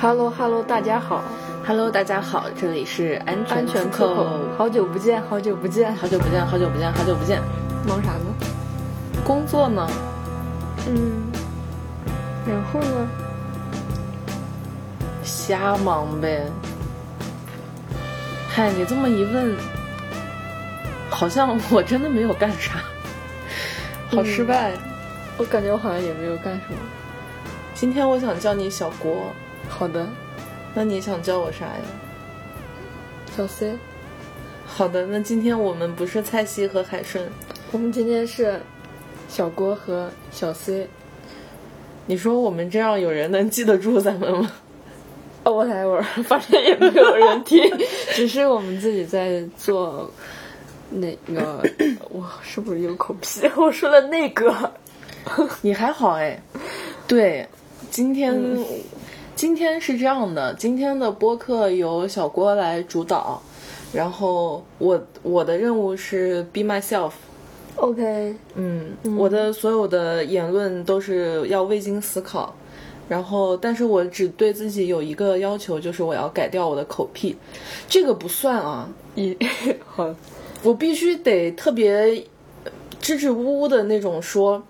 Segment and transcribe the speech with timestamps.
[0.00, 1.22] Hello Hello，大家好
[1.62, 7.38] Hello，大家好，这里是安全安全出口，好久不见，好久不见，好久不见，好久不见，好久不见。
[7.86, 8.24] 忙啥呢？
[9.22, 9.86] 工作呢？
[10.88, 11.30] 嗯，
[12.48, 13.08] 然后呢？
[15.22, 16.46] 瞎忙呗。
[18.48, 19.54] 嗨，你这么一问，
[21.10, 22.76] 好像我真的没有干啥，
[24.10, 24.72] 好失败。
[25.36, 26.78] 我感觉我好像也没有干什么。
[27.74, 29.30] 今天我想叫你小郭，
[29.80, 30.06] 好的，
[30.74, 31.80] 那你想叫我啥呀？
[33.34, 33.72] 小 C，
[34.66, 37.26] 好的，那今天我们不是蔡西和海顺，
[37.72, 38.60] 我们今天是
[39.26, 40.86] 小郭和小 C。
[42.04, 44.52] 你说我们这样有人能记得住咱们吗？
[45.44, 47.62] 哦，我来会儿， 反正也没有人听，
[48.12, 50.12] 只是我们自己在做
[50.90, 51.64] 那个，
[52.10, 53.50] 我是不是有口癖？
[53.56, 54.70] 我说的那个，
[55.62, 56.38] 你还好哎，
[57.08, 57.48] 对，
[57.90, 58.38] 今天、
[59.40, 63.40] 今天是这样的，今天的播客由小郭来主导，
[63.90, 72.54] 然后我我的任务是 be myself，OK，嗯，我的所有的言论都是要未经思考，
[73.08, 77.34] 然后但是我只对自己有一个要求，就是我要改掉我的口癖，
[77.88, 79.34] 这个不算啊，一
[79.88, 80.14] 好，
[80.62, 82.22] 我必须得特别
[83.00, 84.62] 支支吾吾的那种说，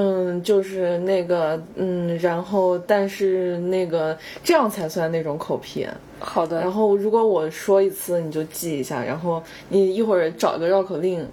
[0.00, 5.88] 嗯，就是那个，嗯，然后但是那个这样才算那种口癖。
[6.20, 11.26] 好的，然后如果我说一次，你就记一下，然后你一会儿找一个绕口令，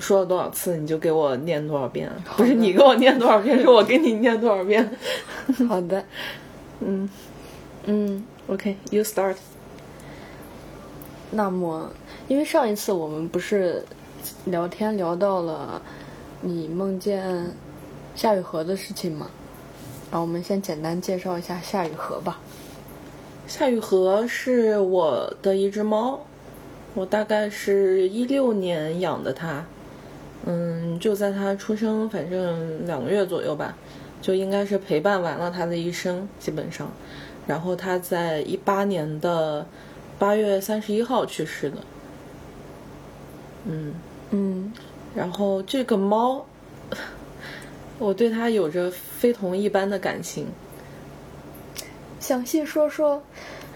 [0.00, 4.90] 说了多少次你就给我念多少遍，不是你给我念多少遍，是我给你念多少遍。
[5.68, 6.04] 好的，
[6.80, 7.08] 嗯
[7.84, 8.24] 嗯。
[8.48, 9.36] ，OK，you、start。
[11.30, 11.88] 那么，
[12.26, 13.84] 因为上一次我们不是
[14.46, 15.80] 聊天聊到了
[16.40, 17.22] 你梦见
[18.14, 19.28] 夏雨荷的事情嘛，
[20.10, 22.38] 然后我们先简单介绍一下夏雨荷吧。
[23.46, 26.20] 夏雨荷是我的一只猫，
[26.94, 29.64] 我大概是一六年养的它，
[30.46, 33.76] 嗯，就在它出生，反正两个月左右吧，
[34.22, 36.90] 就应该是陪伴完了它的一生，基本上。
[37.46, 39.66] 然后它在一八年的
[40.18, 41.76] 八月三十一号去世的，
[43.66, 43.92] 嗯，
[44.30, 44.72] 嗯，
[45.14, 46.46] 然后这个猫，
[47.98, 50.46] 我对他有着非同一般的感情。
[52.20, 53.22] 详细说说，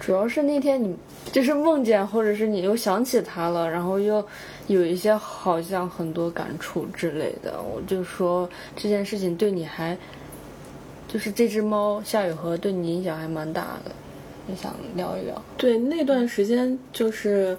[0.00, 0.96] 主要是那天你
[1.32, 4.24] 就是梦见，或者是你又想起他了，然后又
[4.68, 7.60] 有一些好像很多感触之类的。
[7.62, 9.96] 我就说这件事情对你还，
[11.06, 13.90] 就是这只猫夏雨荷对你影响还蛮大的，
[14.48, 15.42] 也想聊一聊。
[15.58, 17.54] 对，那段时间就是，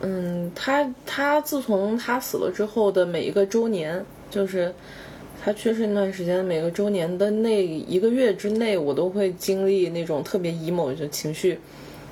[0.00, 4.74] 嗯，他他自从他死了之后的每一个周年，就是
[5.48, 11.58] 他去世那段时间每个周年的那一个月之内，我都会经历那种特别 emo 就情绪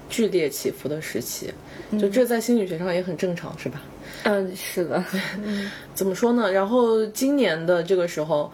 [0.09, 1.53] 剧烈起伏的时期。
[2.01, 3.83] 就这在心理学上也很正常，是吧？
[4.23, 5.05] 嗯，是的，
[5.95, 6.51] 怎么说呢？
[6.51, 8.51] 然后今年的这个时候，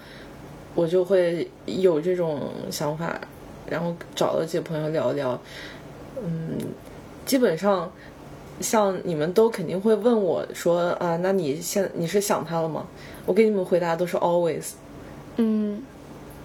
[0.74, 3.20] 我就会有这种想法，
[3.70, 5.40] 然后找了几个朋友聊一聊。
[6.24, 6.58] 嗯，
[7.24, 7.88] 基本上
[8.60, 12.84] 像你们都肯定会问我说啊，那你现你是想他了吗？
[13.26, 14.72] 我给你们回答都是 always，
[15.36, 15.82] 嗯。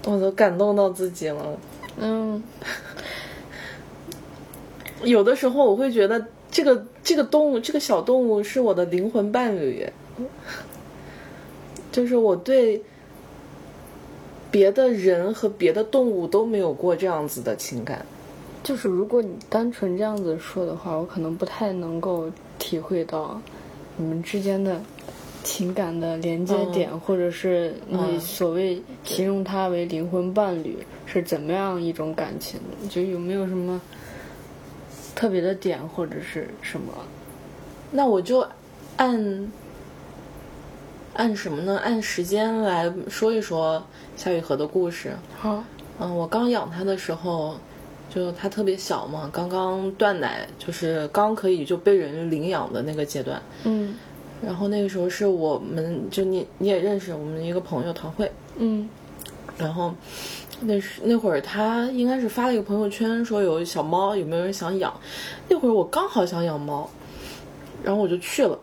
[0.06, 1.58] 我都感动到自己了。
[2.00, 2.42] 嗯，
[5.04, 9.86] 有的时候我会觉得这个这个动物，这个小动物是我的灵魂伴侣，
[11.92, 12.82] 就是我对
[14.50, 18.06] 别的人和别的动物都没有过这样子的情感。
[18.64, 23.42] 就是如果你单纯这样子说的话，我可能不太能够体会到
[23.98, 24.82] 你们之间的
[25.48, 32.88] 情感的连接点，或者是你嗯所谓形容他为灵魂伴侣是怎么样一种感情的？
[32.90, 33.80] 就有没有什么
[35.16, 36.94] 特别的点，或者是什么？
[37.92, 38.46] 那我就
[38.98, 39.52] 按
[41.14, 41.80] 按什么呢？
[41.80, 43.82] 按时间来说一说
[44.18, 45.16] 夏雨荷的故事。
[45.40, 45.64] 好，
[46.00, 47.56] 嗯，我刚养它的时候，
[48.14, 53.42] 就它特别小嘛，刚刚断奶，就是刚可以就被人领养的那个阶段。
[53.64, 53.96] 嗯
[54.42, 58.88] 然后那个时候是我们就你你也认识我们一个朋友唐慧，嗯。
[59.58, 59.92] 然后
[60.62, 64.94] 那是那会儿他应该是发了一个朋友圈说有小猫有没有人想养，
[65.50, 66.88] 那会儿我刚好想养猫，
[67.84, 68.58] 然后我就去了。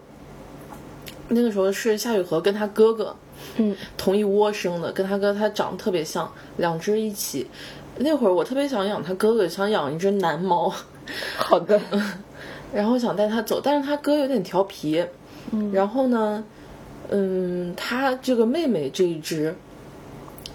[1.29, 3.17] 那个时候是夏雨荷跟他哥哥
[3.57, 3.75] 嗯。
[3.97, 7.47] 同一窝生的，跟他哥他长得特别像，两只一起。
[7.99, 10.73] 那会儿我特别想养他哥哥，想养一只男猫，
[11.37, 11.81] 好的，
[12.73, 15.05] 然后想带他走，但是他哥有点调皮，
[15.53, 15.73] 嗯。
[15.73, 16.45] 然后呢，
[17.11, 19.55] 嗯，他这个妹妹这一只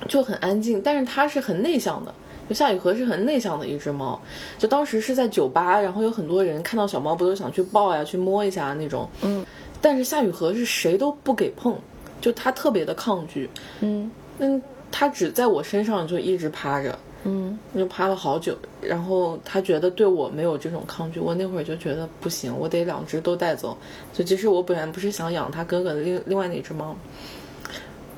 [0.07, 2.13] 就很安静，但是它是很内向的，
[2.47, 4.19] 就夏雨荷是很内向的一只猫，
[4.57, 9.09] 就当时是在酒吧，然后有很多人看到小猫不都想去抱呀、去摸一下那种。
[9.21, 9.45] 嗯。
[9.81, 11.75] 但是夏雨荷是谁都不给碰，
[12.19, 13.49] 就它特别的抗拒。
[13.81, 14.09] 嗯。
[14.39, 18.57] 嗯，它只在我身上就一直趴着，嗯就趴了好久。
[18.81, 23.77] 然后他觉得对我没有这种抗拒，我那会儿就觉得不行，我得两只都带走。
[24.13, 26.95] 就其实我本来不是想养他哥哥的另另外那只猫。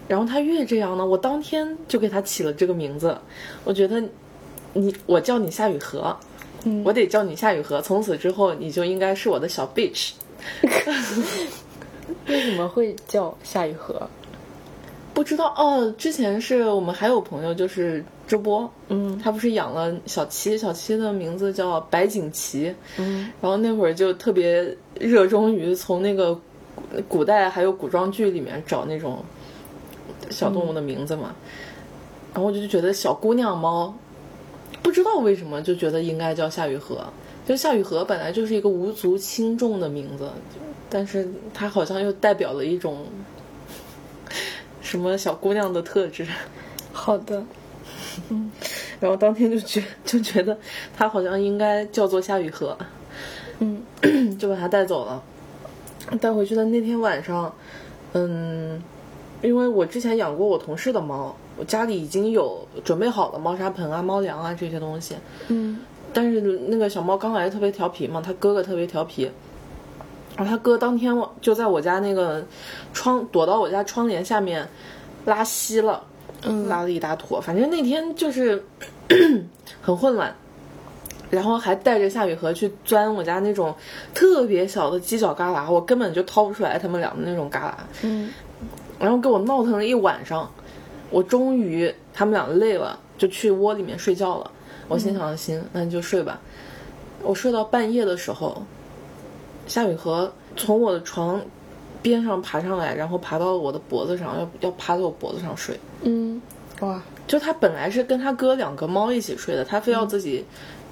[0.08, 3.18] 然后他越这样呢，我当天就给他起了这个名字。
[3.64, 4.04] 我觉得
[4.74, 6.16] 你我叫你夏雨荷，
[6.66, 7.82] 嗯我得叫你夏雨荷。
[7.82, 10.12] 从此之后，你就应该是我的小 bitch。
[12.28, 14.10] 为什么会叫夏雨荷？
[15.14, 19.20] 不知道哦，之前是我们还有朋友就是周波，嗯。
[19.20, 23.32] 他不是养了小七，小七的名字叫白景琦，嗯。
[23.42, 26.34] 然后那会儿就特别热衷于从那个
[27.08, 29.24] 古古代还有古装剧里面找那种
[30.30, 31.36] 小动物的名字嘛，
[32.34, 33.94] 然后我就觉得小姑娘猫，
[34.82, 37.06] 不知道为什么就觉得应该叫夏雨荷，
[37.46, 40.30] 就夏雨荷本来就是一个无足轻重的名字，
[40.90, 43.06] 但是它好像又代表了一种
[44.82, 46.28] 什么小姑娘的特质。
[46.92, 47.44] 好的，
[48.30, 48.52] 嗯。
[49.00, 50.58] 然后当天就觉就觉得
[50.96, 52.78] 它好像应该叫做夏雨荷，
[53.60, 53.82] 嗯。
[54.38, 55.24] 就把它带走了。
[56.20, 57.54] 带回去的那天晚上，
[58.14, 58.82] 嗯，
[59.42, 65.16] 因为我之前养过我同事的猫，我家里已经有准备好了猫砂盆啊、猫粮啊这些东西，
[65.48, 65.80] 嗯。
[66.12, 69.32] 但是那个小猫刚来特别调皮嘛，它哥哥特别调皮，
[70.38, 72.44] 然后他哥当天我就在我家那个
[72.94, 74.68] 窗躲到我家窗帘下面
[75.26, 76.04] 拉稀了，
[76.44, 78.64] 嗯拉了一大坨，反正那天就是
[79.82, 80.36] 很混乱。
[81.30, 83.74] 然后还带着夏雨荷去钻我家那种
[84.14, 88.30] 特别小的犄角旮旯，我根本就掏不出来他们俩的那种旮旯，嗯
[89.00, 90.52] 然后给我闹腾了一晚上。
[91.10, 94.50] 我终于他们俩累了，就去窝里面睡觉了。
[94.88, 96.40] 我心想行，那你就睡吧。
[97.22, 98.64] 我睡到半夜的时候，
[99.72, 101.42] 夏雨荷从我的床
[102.02, 105.80] 边上爬上来，然后爬到我的脖子上，要要趴在我脖子上睡。
[106.02, 106.42] 嗯，
[106.82, 110.44] 哇，就他本来是跟他哥两个猫一起睡的，他非要自己，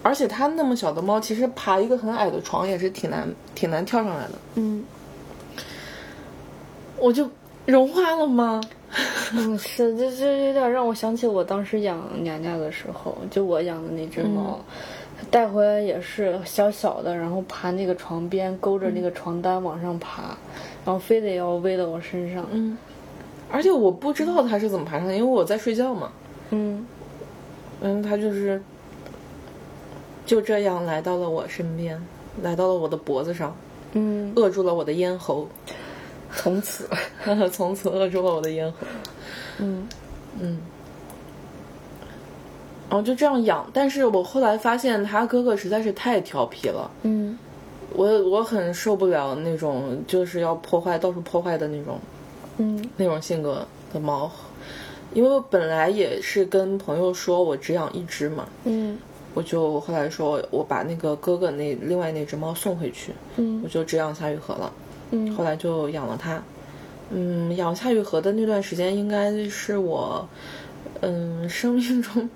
[0.01, 4.35] 而且他那么小的猫，其实爬一个很矮的床也是挺难挺难跳上来的。
[4.55, 4.81] 嗯
[6.97, 7.29] 我就
[7.65, 8.61] 融化了吗？
[9.33, 14.57] 嗯，是，这这有点让我想起我当时养娘娘的时候，就我养的那只猫，
[15.29, 20.37] 带回来也是小小的，然后爬那个床边，勾着那个床单往上爬，
[20.85, 22.45] 然后非得要偎到我身上。
[22.51, 22.77] 嗯，
[23.51, 26.11] 而且我不知道它是怎么爬上的，因为我在睡觉嘛。
[26.49, 26.85] 嗯。
[27.81, 28.61] 嗯，它就是
[30.25, 32.01] 就这样来到了我身边，
[32.41, 33.55] 来到了我的脖子上，
[33.93, 35.47] 嗯，扼住了我的咽喉，
[36.33, 36.89] 从此，
[37.51, 38.77] 从此扼住了我的咽喉。
[39.59, 39.87] 嗯。
[40.39, 40.59] 嗯，
[42.89, 47.37] 然后就这样养，但是我后来发现他哥哥实在是太调皮了，嗯。
[47.95, 51.99] 我我很受不了那种就是要破坏到处破坏的那种
[52.57, 52.83] 嗯。
[52.97, 54.31] 那种性格的猫，
[55.13, 58.97] 因为我本来也是跟朋友说我只养一只嘛，嗯。
[59.33, 63.61] 我就后来说我把那个哥哥那另外那只猫送回去，嗯。
[63.63, 64.71] 我就只养夏雨荷了，
[65.11, 65.31] 嗯。
[65.35, 66.41] 后来就养了它。
[67.11, 70.27] 嗯，养夏雨荷的那段时间应该是我，
[71.01, 72.29] 嗯，生命中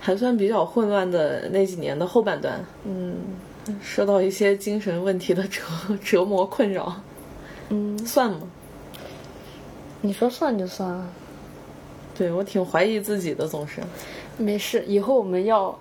[0.00, 2.64] 还算比较混乱的那几年的后半段。
[2.84, 3.16] 嗯，
[3.82, 5.62] 受到一些精神问题的折
[6.02, 7.00] 折磨困扰，
[7.68, 8.40] 嗯，算吗？
[10.00, 11.08] 你说算就算啊，
[12.16, 13.80] 对我挺怀疑自己的，总是。
[14.36, 15.78] 没事，以后我们要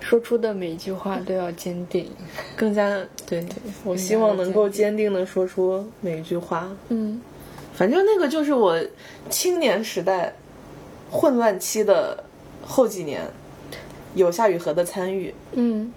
[0.00, 2.10] 说出的每一句话都要坚定。
[2.56, 3.46] 更加 对，
[3.84, 6.68] 我希望能够坚定的说出每一句话。
[6.88, 7.20] 嗯
[7.74, 8.78] 反正那个就是我
[9.30, 10.34] 青年时代
[11.10, 12.22] 混乱期的
[12.62, 13.30] 后几年，
[14.14, 15.92] 有夏雨荷的参与，嗯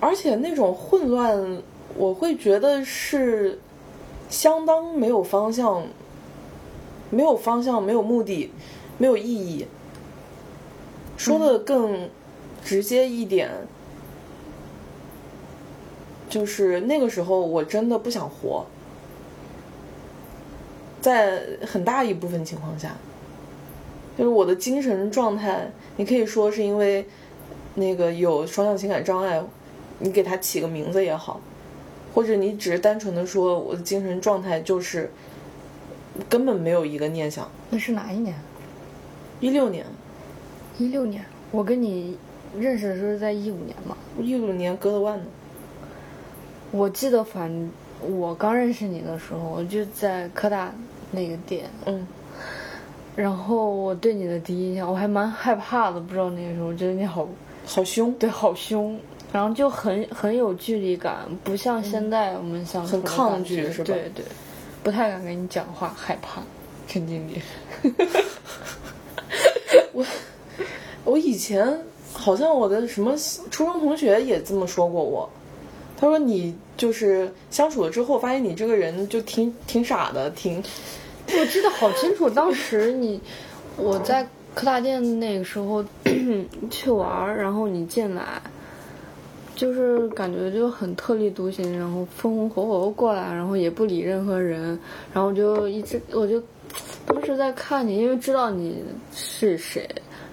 [0.00, 1.62] 而且那种混乱，
[1.96, 3.60] 我会觉得是
[4.28, 5.86] 相当没有方向、
[7.10, 8.50] 没有方向、没有目的、
[8.98, 9.66] 没有意义。
[11.16, 12.10] 说的更
[12.64, 13.48] 直接一点，
[16.28, 18.66] 就是那个时候我真的不想活，
[21.00, 22.96] 在很大一部分情况下，
[24.16, 27.06] 就是我的精神状态，你可以说是因为
[27.74, 29.42] 那个有双向情感障碍，
[29.98, 31.40] 你给他起个名字也好，
[32.14, 35.10] 或者你只是单纯的说我的精神状态就是
[36.28, 37.50] 根本没有一个念想。
[37.70, 38.34] 那是哪一年？
[39.40, 39.86] 一六年，
[40.78, 41.24] 一六年。
[41.50, 42.16] 我跟你
[42.58, 43.96] 认识的时候是在一五年嘛。
[44.20, 45.24] 一五年割的腕呢。
[46.70, 50.72] 我记得反我刚认识你的时候，我就在科大
[51.10, 52.06] 那个店，嗯
[53.14, 57.28] 然后我对你的第一印象，我还蛮害怕的，不知道那个时候，我觉得你好，
[57.66, 58.98] 好凶，对，好凶，
[59.32, 64.24] 然后就很很有距离感，不像现在我们相处的很抗拒是吧对对，
[64.82, 66.42] 不太敢跟你讲话，害怕，
[66.88, 67.42] 陈经理。
[69.92, 70.06] 我
[71.04, 71.80] 我以前
[72.14, 73.14] 好像我的什么
[73.50, 75.28] 初中同学也这么说过我，
[75.98, 80.62] 他说你就是相处了之后，发现你这个人就挺挺傻的，挺
[81.40, 83.20] 我记得好清楚，当时你
[83.76, 84.22] 我在
[84.54, 85.84] 科大店那个时候
[86.70, 88.40] 去玩，然后你进来，
[89.56, 94.78] 就是感觉就很特立独行，然后风风火火过来，然后也不理任何人，
[95.12, 96.42] 然后就一直我就
[97.06, 98.84] 当时在看你，因为知道你
[99.14, 99.88] 是谁，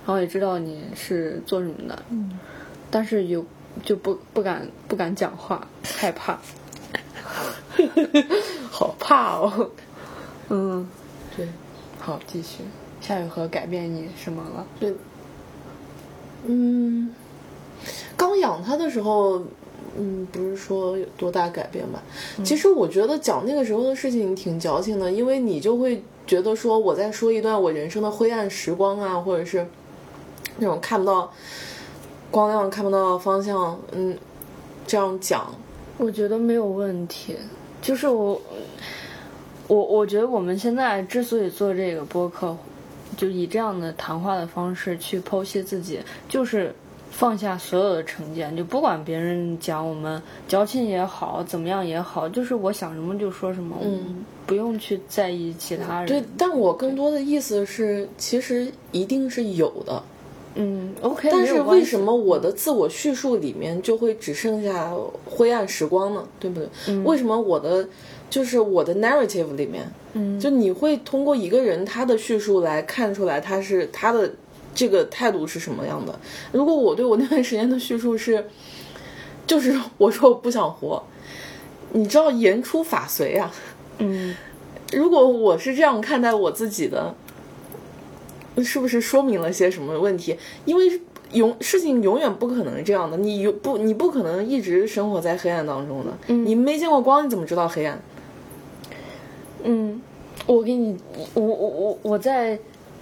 [0.06, 2.38] 然后也知道你是做什么的，嗯，
[2.92, 3.46] 但是有
[3.84, 6.38] 就不不敢不敢讲话，害怕，
[8.70, 9.70] 好怕哦。
[10.50, 10.88] 嗯，
[11.36, 11.48] 对
[12.00, 12.64] 好，继续。
[13.02, 14.66] 夏雨荷改变你什么了？
[14.80, 14.94] 对，
[16.46, 17.14] 嗯，
[18.18, 19.42] 刚养它的时候，
[19.98, 22.02] 嗯，不是说有多大改变吧？
[22.44, 29.66] 其实我觉得讲那个时候的事情挺矫情的，因为你就会觉得说我在说一段我人生的灰暗时光啊，或者是
[30.58, 31.32] 那种看不到
[32.30, 34.18] 光亮、看不到方向，嗯，
[34.86, 35.54] 这样讲，
[35.98, 37.38] 我觉得没有问题，
[37.82, 38.42] 就是我，
[39.70, 42.58] 我我觉得我们现在之所以做这个播客，
[43.16, 46.74] 就以这样的谈话的方式去剖析自己，就是
[47.12, 56.08] 放下所有的成见，就不管别人讲我们矫情也好，怎么样也好，就是我想什么就说什么，嗯，不用去在意其他人。
[56.08, 60.02] 对，但我更多的意思是，其实一定是有的。
[60.56, 64.92] 嗯，OK，但是为什么我的自我叙述里面就会只剩下
[65.24, 66.24] 灰暗时光呢？
[66.40, 66.98] 对不对？
[67.04, 67.88] 为什么我的
[68.30, 74.32] 就是我的 narrative 里面，嗯就你会通过一个人他的叙述来看出来他是他的
[74.76, 76.18] 这个态度是什么样的？
[76.52, 78.46] 如果我对我那段时间的叙述是，
[79.48, 81.02] 就是我说我不想活，
[81.94, 83.52] 你知道言出法随啊。
[83.98, 84.36] 嗯
[84.94, 87.14] 如果我是这样看待我自己的，
[88.64, 90.36] 是不是说明了些什么问题？
[90.66, 91.00] 因为
[91.32, 96.12] 永事情永远不可能是这样的，你永不你不可能一直生活在黑暗当中的。
[96.28, 98.02] 嗯你没见过光，你怎么知道黑暗？
[99.64, 100.02] 嗯，
[100.46, 100.98] 我给你，
[101.34, 102.58] 我我我我在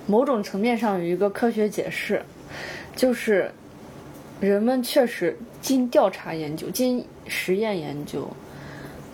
[0.06, 2.22] 某种层面上有一个科学解释，
[2.96, 3.52] 就是
[4.40, 8.28] 人们确实经调查研究、经实验研究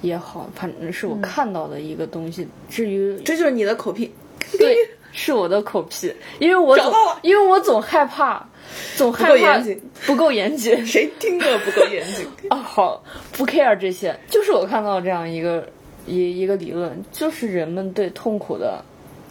[0.01, 2.47] 也好，反正是我看到的一个东西。
[2.69, 4.13] 至于这就是你的口癖。
[4.57, 4.75] 对，
[5.11, 8.47] 是我的口癖，因为我总找到了因为我总害怕，
[8.95, 10.85] 总害够怕严谨不够严谨。
[10.85, 12.27] 谁听着不够严谨？
[12.49, 15.67] 啊， 好，不 care 这些，就是我看到这样一个
[16.05, 18.83] 一一个理论，就是人们对痛苦的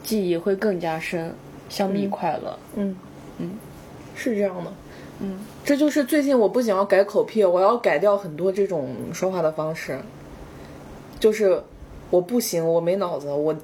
[0.02, 1.35] 记忆会更加深，
[1.69, 2.59] 相比快乐。
[2.76, 2.97] 嗯
[3.38, 3.50] 嗯，
[4.14, 4.73] 是这样的。
[5.21, 9.99] 嗯，这就是最近我不仅要改口癖，我要改掉很多这种说话的方式。
[11.21, 11.62] 就是
[12.11, 13.55] 我不行，我没脑子，我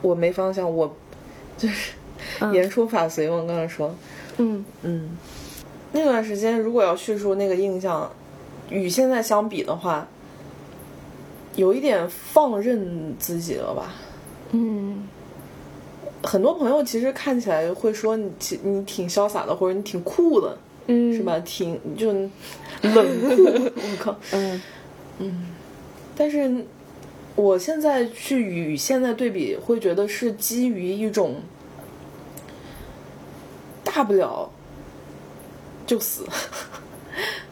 [0.00, 0.96] 我没方向，我
[1.58, 1.92] 就是
[2.52, 3.28] 言出法随。
[3.28, 3.94] 我刚才说，
[4.38, 5.10] 嗯嗯，
[5.92, 8.10] 那段时间如果要叙述那个印象，
[8.70, 10.08] 与现在相比的话，
[11.56, 13.94] 有一点放任自己了吧。
[14.52, 15.08] 嗯
[16.22, 20.56] 很多朋友其实看起来会说你其你挺潇洒的，或者你挺酷的，
[20.86, 21.38] 嗯，是吧？
[21.40, 22.30] 挺就冷
[22.82, 23.42] 酷，
[23.74, 24.16] 我靠。
[25.18, 25.46] 嗯
[26.16, 26.64] 但是
[27.34, 31.36] 我现在去与现在对比，会觉得是基于一种
[33.82, 34.50] 大不了
[35.86, 36.24] 就死，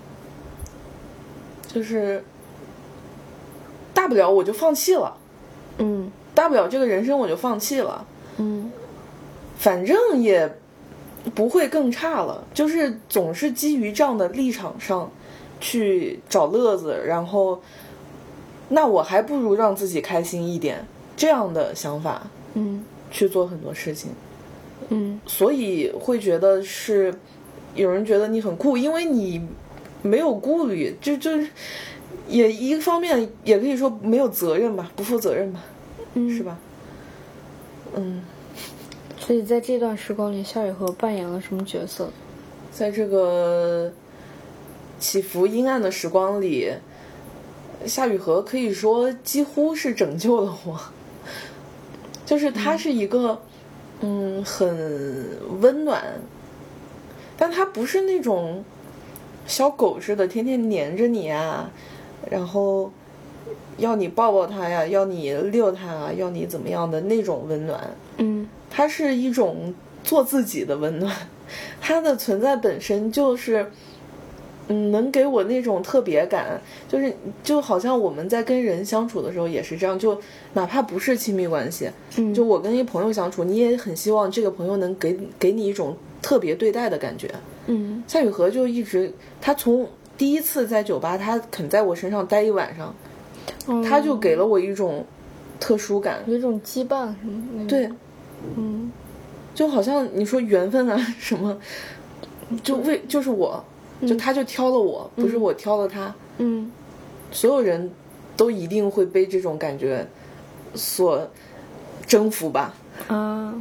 [1.67, 2.23] 就是
[4.01, 5.15] 大不了我就放弃了，
[5.77, 6.11] 嗯。
[6.35, 8.07] 大不了这个人生我就放弃了，
[8.39, 8.73] 嗯。
[9.59, 10.51] 反正也
[11.35, 15.11] 不会更差了，就是总是基于这样的立场上
[15.61, 17.61] 去找乐子，然后
[18.71, 22.23] 那我还不如让自己开心一点，这样的想法
[22.55, 22.83] 嗯。
[23.11, 24.13] 去做很多事情，
[24.89, 25.21] 嗯。
[25.27, 27.15] 所以会觉得是
[27.75, 29.47] 有人觉得你很酷，因为你
[30.01, 31.47] 没有顾虑，就就是
[32.29, 35.61] 也一个方面也可以说没有责任吧，不负责任吧，
[36.15, 36.43] 嗯，是？
[36.43, 36.59] 吧？
[37.95, 38.23] 嗯。
[39.19, 42.11] 所以在这段时光里，夏雨荷扮演了什么角色？
[42.73, 43.93] 在这个
[44.99, 46.73] 起伏阴暗的时光里，
[47.87, 50.81] 夏雨荷可以说几乎是拯救了我。
[52.25, 53.41] 就是他是一个，
[54.01, 56.03] 嗯，很温暖，
[57.37, 58.65] 但他不是那种
[59.47, 61.71] 小狗似的，天天黏着你啊，
[62.29, 62.91] 然后
[63.79, 67.81] 要你抱抱他呀，要你遛他啊，要你怎么样的那种温暖。
[68.19, 71.15] 嗯他它是一种做自己的温暖，
[71.81, 73.71] 它的存在本身就是。
[74.73, 77.13] 嗯，能给我那种特别感，就是
[77.43, 80.17] 就好像我们在跟人相处的时候也是这样，就
[80.53, 87.29] 哪怕不是亲密关系，嗯就我跟一朋友相处，你也很希望这个朋友能给给你一种特别对待的感觉。
[87.67, 89.89] 嗯夏雨荷就一直，他从
[90.21, 92.95] 第一次在酒吧，他肯在我身上待一晚上，
[93.67, 93.83] 嗯。
[93.83, 95.03] 他就给了我一种
[95.59, 96.23] 特殊感。
[96.27, 97.67] 有一种羁绊什么那种。
[97.67, 97.91] 对，
[98.55, 98.93] 嗯。
[99.55, 101.59] 就好像你说缘分啊什么，
[102.63, 103.65] 就为就是我，
[104.07, 106.15] 就他就挑了我，不是我挑了他。
[106.37, 106.71] 嗯。
[107.33, 107.91] 所有人
[108.37, 110.07] 都一定会被这种感觉
[110.75, 111.27] 所
[112.07, 112.75] 征服吧。
[113.09, 113.55] 啊。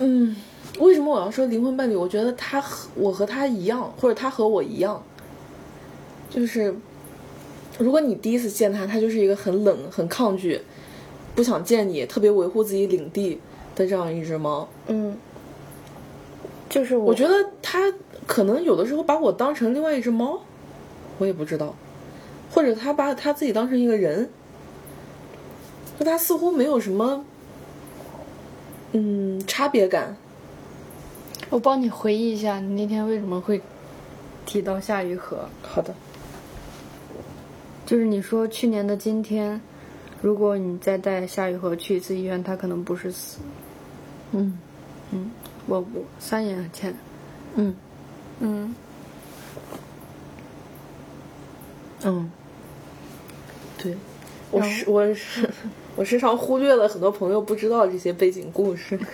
[0.00, 0.34] 嗯，
[0.78, 1.96] 为什么我要说灵魂伴侣？
[1.96, 5.02] 我觉得他和我和他一样，或者他和我一样，
[6.30, 6.74] 就是
[7.78, 10.60] 如果你第一次见他，他就是一个很冷、很抗拒、
[11.34, 13.40] 不想见你、特别维护自己领地
[13.74, 14.68] 的这样一只猫。
[14.86, 15.16] 嗯，
[16.68, 17.92] 就是我我觉得他
[18.26, 20.40] 可能有的时候把我当成另外一只猫，
[21.18, 21.74] 我也不知道，
[22.52, 24.30] 或者他把他自己当成一个人，
[25.98, 27.24] 就他似乎没有什么，
[28.92, 30.16] 嗯，差别感。
[31.50, 33.60] 我帮你回忆一下，你那天为什么会
[34.44, 35.48] 提到夏雨荷？
[35.62, 35.94] 好的，
[37.86, 39.60] 就是你说去年的今天，
[40.20, 43.38] 如果你再带夏雨荷去一次医院，她可能不是死。
[44.32, 44.58] 嗯
[45.10, 45.30] 嗯
[45.66, 46.94] 我我三年前，
[47.54, 47.74] 嗯
[48.40, 48.74] 嗯
[52.04, 52.30] 嗯，
[53.78, 53.96] 对，
[54.50, 55.48] 我是我是
[55.96, 58.98] 我时常忽略了很多朋友不知道这些背景故事。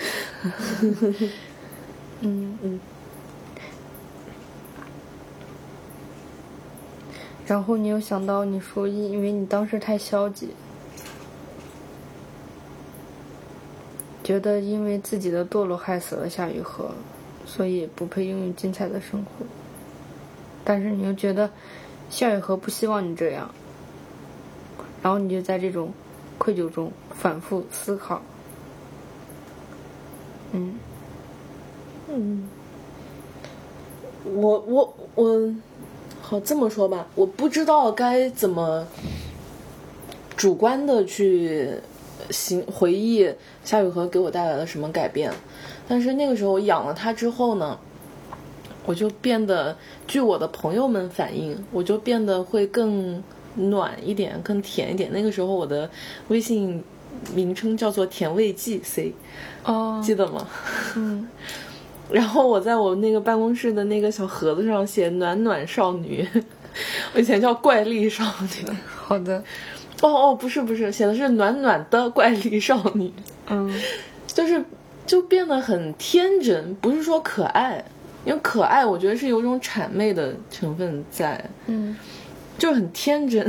[2.20, 2.80] 嗯嗯。
[7.46, 10.48] 然后你有想到你说因因为你当时太消极，
[14.22, 16.90] 觉得因为自己的堕落害死了夏雨荷，
[17.44, 19.44] 所以不配拥有精彩的生活。
[20.64, 21.50] 但是你又觉得
[22.08, 23.50] 夏雨荷不希望你这样，
[25.02, 25.92] 然后你就在这种
[26.38, 28.22] 愧疚中反复思考。
[30.52, 30.76] 嗯
[32.14, 32.48] 嗯，
[34.24, 35.54] 我我我，
[36.22, 38.86] 好这么说吧，我不知道该怎么
[40.36, 41.72] 主观的去
[42.30, 43.28] 行回忆
[43.64, 45.32] 夏雨荷给我带来了什么改变，
[45.88, 47.78] 但是那个时候养了它之后呢，
[48.86, 53.22] 我就变得，据我的朋友们反映，我就变得会更
[53.56, 55.10] 暖一点，更甜一点。
[55.12, 55.90] 那个时候我的
[56.28, 56.82] 微信
[57.34, 59.14] 名称叫做甜味剂 C，
[59.64, 60.46] 哦，记得吗？
[60.96, 61.28] 嗯
[62.14, 66.24] 然后我在我那个办公室的那个小盒子上写“暖暖少女”，
[67.12, 68.72] 我以前叫怪力少女。
[68.96, 69.42] 好的，
[70.00, 73.12] 哦哦，不是不是，写的是“暖暖的怪力少女
[73.48, 73.68] 嗯”，
[74.28, 74.64] 就是
[75.04, 77.84] 就变得很天真，不是说可爱，
[78.24, 81.96] 因为可爱我觉得是有种谄媚的成分在，嗯
[82.56, 83.44] 就是很天真，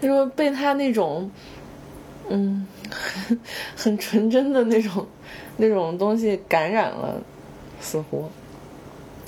[0.00, 1.30] 就是被他那种，
[2.30, 3.38] 嗯，很
[3.76, 5.06] 很纯真的那种
[5.60, 7.20] 那种东西感染了，
[7.80, 8.24] 似乎，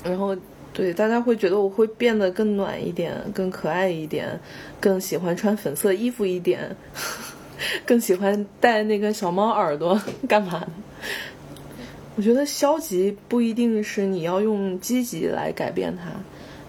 [0.03, 0.35] 然后
[0.73, 4.39] 对大家会觉得我会变得更暖一点，更可爱一点，
[4.79, 6.75] 更喜欢穿粉色衣服一点，
[7.85, 10.59] 更喜欢戴那个小猫耳朵干嘛？
[10.59, 10.67] 的？
[12.15, 16.11] 我觉得消极不一定是你要用积极来改变它，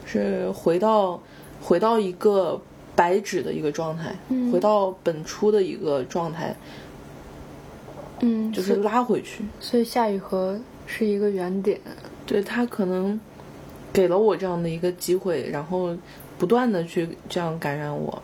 [0.07, 1.21] 是回到
[1.63, 2.61] 回到一个
[2.95, 4.53] 白纸的一个状态，嗯。
[4.53, 6.55] 回到本初的一个状态，
[8.21, 9.45] 嗯，就是拉回去。
[9.61, 11.81] 所以夏雨荷是一个原点。
[12.27, 13.21] 对他可能
[13.93, 15.95] 给了我这样的一个机会，然后
[16.39, 18.23] 不断的去这样感染我。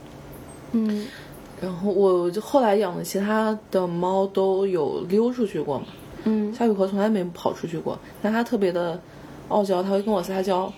[0.72, 1.06] 嗯
[1.60, 5.84] 然后我就后来养的其他的猫都有溜出去过嘛，
[6.24, 8.98] 嗯夏雨荷从来没跑出去过，但它特别的
[9.48, 10.72] 傲娇，它会跟我撒娇。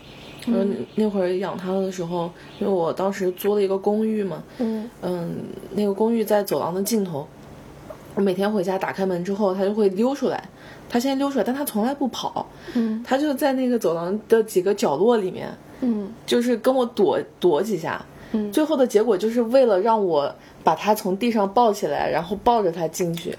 [0.44, 5.36] 然后那会儿养它的时候，因为我当时租了一个公寓嘛，嗯嗯，
[5.70, 7.24] 那个公寓在走廊的尽头。
[8.14, 10.42] 我每天回家打开门之后，它就会溜出来。
[10.88, 15.48] 它先溜出来，但它从来不跑，嗯它就在那个走廊的几个角落里面，
[15.80, 18.04] 嗯就是跟我躲躲几下。
[18.32, 23.36] 嗯最后的结果就是为了让我把它从地上抱起来，然后抱着它进去，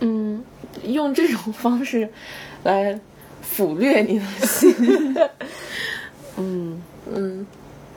[0.00, 0.44] 嗯
[0.84, 2.08] 用这种方式
[2.62, 3.00] 来
[3.42, 5.16] 抚虐你的心。
[6.36, 7.46] 嗯嗯，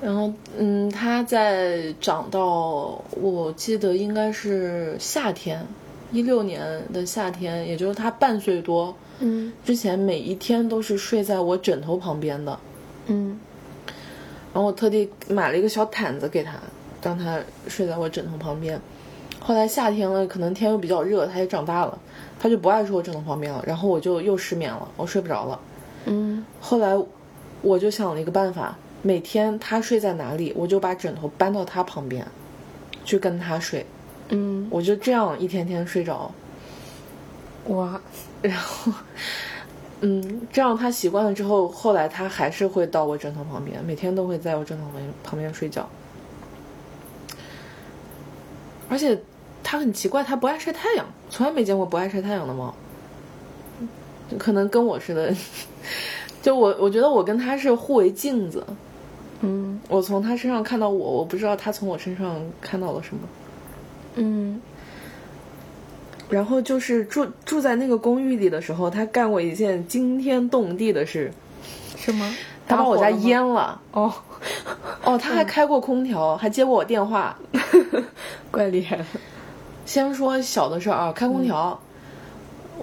[0.01, 5.65] 然后嗯，它在长到我记得应该是夏天，
[6.12, 12.60] 一六年的夏天，也就是他半岁多嗯之前，每一天都是睡在我枕头旁边的。
[13.08, 13.39] 嗯
[14.54, 16.54] 然后我特地买了一个小毯子给他，
[17.04, 18.80] 让他睡在我枕头旁边。
[19.39, 21.98] 后来夏天了，可能天又比较热，他也长大了，
[22.39, 25.60] 他就不爱睡我枕头旁边了，然后我就又失眠了，我睡不着了。
[26.06, 26.98] 嗯后来
[27.62, 32.26] 我就想了一个办法，每天他睡在哪里，我就把枕头搬到他旁边，
[33.06, 33.86] 去跟他睡，
[34.30, 36.32] 嗯，我就这样一天天睡着。
[37.68, 38.00] 哇，
[38.42, 38.92] 然后，
[40.02, 45.88] 嗯，这样他习惯了之后，后来他还是会到我枕头旁边，每天都会在我枕头旁边旁边睡觉。
[48.89, 49.20] 而且
[49.63, 52.74] 他很奇怪，他不爱晒太阳，从来没见过不爱晒太阳的猫。
[54.38, 55.36] 可能跟我似的，
[56.42, 58.65] 就我我觉得我跟他是互为镜子，
[59.42, 63.22] 嗯我从他身上看到我，我不知道他从我身上看到了什么。
[64.19, 64.62] 嗯。
[66.29, 71.32] 然后就是住住在那个公寓里的时候，他干过一件惊天动地的事，
[71.97, 72.36] 什么？
[72.67, 73.82] 他把我家淹了。
[73.91, 74.13] 哦，
[75.03, 77.36] 哦，他还开过空调，还接过我电话。
[78.51, 78.97] 怪厉害。
[78.97, 79.05] 的。
[79.88, 81.79] 先说小的事儿啊，开空调，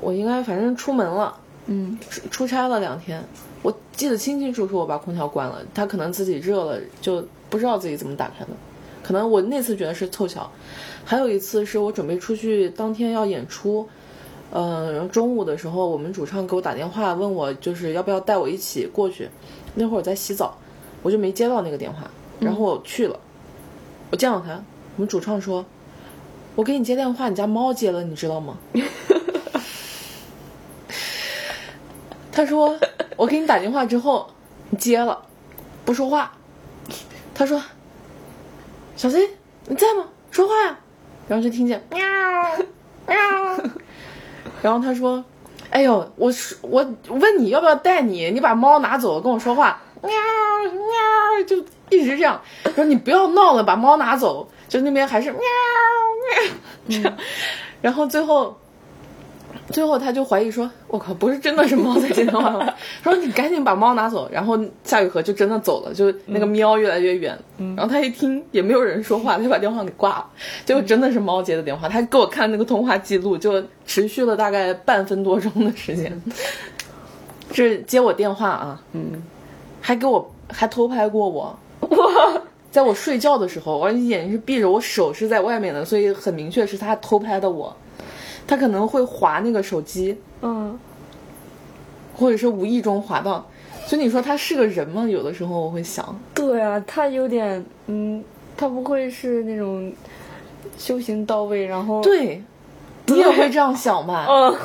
[0.00, 1.96] 我应该反正出门了，嗯。
[2.10, 3.22] 出出差了两天，
[3.62, 8.50] 我记得清清楚楚，我把空调关了，他可能自己热了，就不知道自己怎么打开的，
[9.04, 10.50] 可能我那次觉得是凑巧，
[11.06, 13.88] 还有一次是我准备出去当天要演出。
[14.50, 19.28] 呃，然后中午的时候，我们主唱给我打电话问我，就是要不要带我一起过去。
[19.74, 20.56] 那会儿我在洗澡，
[21.02, 22.10] 我就没接到那个电话。
[22.40, 23.18] 然后我去了，
[24.10, 24.62] 我见到他，
[24.96, 25.64] 我们主唱说
[26.54, 28.56] ：“我给你接电话，你家猫接了，你知道吗？”
[32.30, 32.78] 他说
[33.16, 34.30] ：“我给你打电话之后，
[34.70, 35.26] 你接了，
[35.84, 36.32] 不说话。”
[37.34, 37.60] 他说
[38.96, 39.30] ：“小 C，
[39.66, 40.04] 你在吗？
[40.30, 40.78] 说话呀！”
[41.28, 42.00] 然后就听见喵
[43.06, 43.16] 喵，
[44.62, 45.24] 然后他说
[45.70, 51.56] ：“哎呦，我说我问你要不要带你，你把猫拿走跟我说话，喵喵，就
[51.90, 52.40] 一直这样。
[52.74, 54.48] 说你不要闹了，把猫拿走。
[54.68, 56.52] 就那边还是喵喵
[56.88, 57.16] 这样，
[57.80, 58.56] 然后最后。”
[59.70, 67.36] 最后他就怀疑说：“我靠，不是真的是猫在接电话吗？” 说：“你赶紧把猫拿走。”然后夏雨荷就真的走了，就那个喵越来越远。
[67.58, 70.26] 然后他一听也没有人说话，他就把电话给挂了。
[70.64, 76.22] 结果真的是猫接的电话，他给我看那个通话记录，就持续了大概半分多钟的时间。
[77.52, 79.22] 这接我电话啊，嗯，
[79.80, 81.58] 还给我还偷拍过我。
[81.80, 82.42] 哇！
[82.70, 87.74] 在我睡觉的时候，我眼睛是闭着，我手是在外面的，所以很明确是他偷拍的我。
[88.46, 90.78] 他可能会划那个手机，嗯，
[92.16, 93.46] 或者是无意中划到，
[93.86, 95.06] 所以你说他是个人吗？
[95.06, 98.22] 有的时候我会想，对啊，他有点，嗯，
[98.56, 99.92] 他不会是那种
[100.78, 102.42] 修行到位，然后，对，
[103.06, 104.26] 你也会这样想吧？
[104.30, 104.56] 嗯。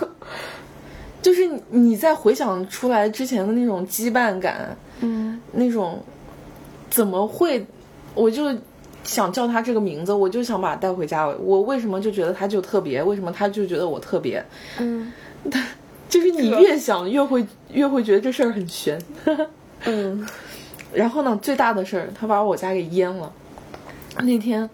[1.21, 5.39] 就是你你在回想出来之前的那种羁绊感，嗯。
[5.51, 5.99] 那种
[6.89, 7.63] 怎么会，
[8.15, 8.51] 我就
[9.03, 11.27] 想叫他这个名字，我就想把他带回家。
[11.27, 13.01] 我为什么就觉得他就特别？
[13.03, 14.43] 为什么他就觉得我特别？
[14.79, 15.11] 嗯
[16.09, 19.01] 就是你越想越会越会觉得这事儿很悬。
[19.85, 20.27] 嗯
[20.93, 23.31] 然后呢，最大的事儿，他把我家给淹了。
[24.19, 24.69] 那天，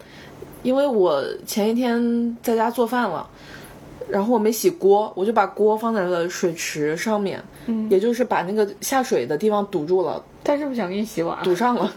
[0.63, 3.29] 因为我前一天在家做饭了，
[4.09, 11.37] 然后我没洗锅，我就把锅放在了水池上面，嗯，也就是把那个下水的地方堵住了，他是不是想给你洗碗？
[11.43, 11.93] 堵上了。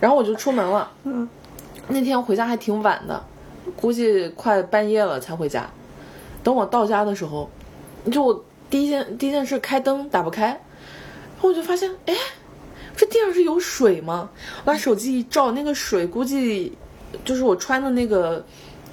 [0.00, 0.90] 然后我就出门了。
[1.04, 1.28] 嗯，
[1.88, 3.22] 那天回家还挺晚的，
[3.76, 5.68] 估计快半夜了才回家。
[6.42, 7.50] 等我到家的时候，
[8.10, 10.58] 就我第一件第一件事开灯打不开，然
[11.40, 12.14] 后我就发现，哎，
[12.96, 14.30] 这地上是有水吗？
[14.64, 16.72] 我把手机一照，那个水估计
[17.24, 18.44] 就是我穿的那个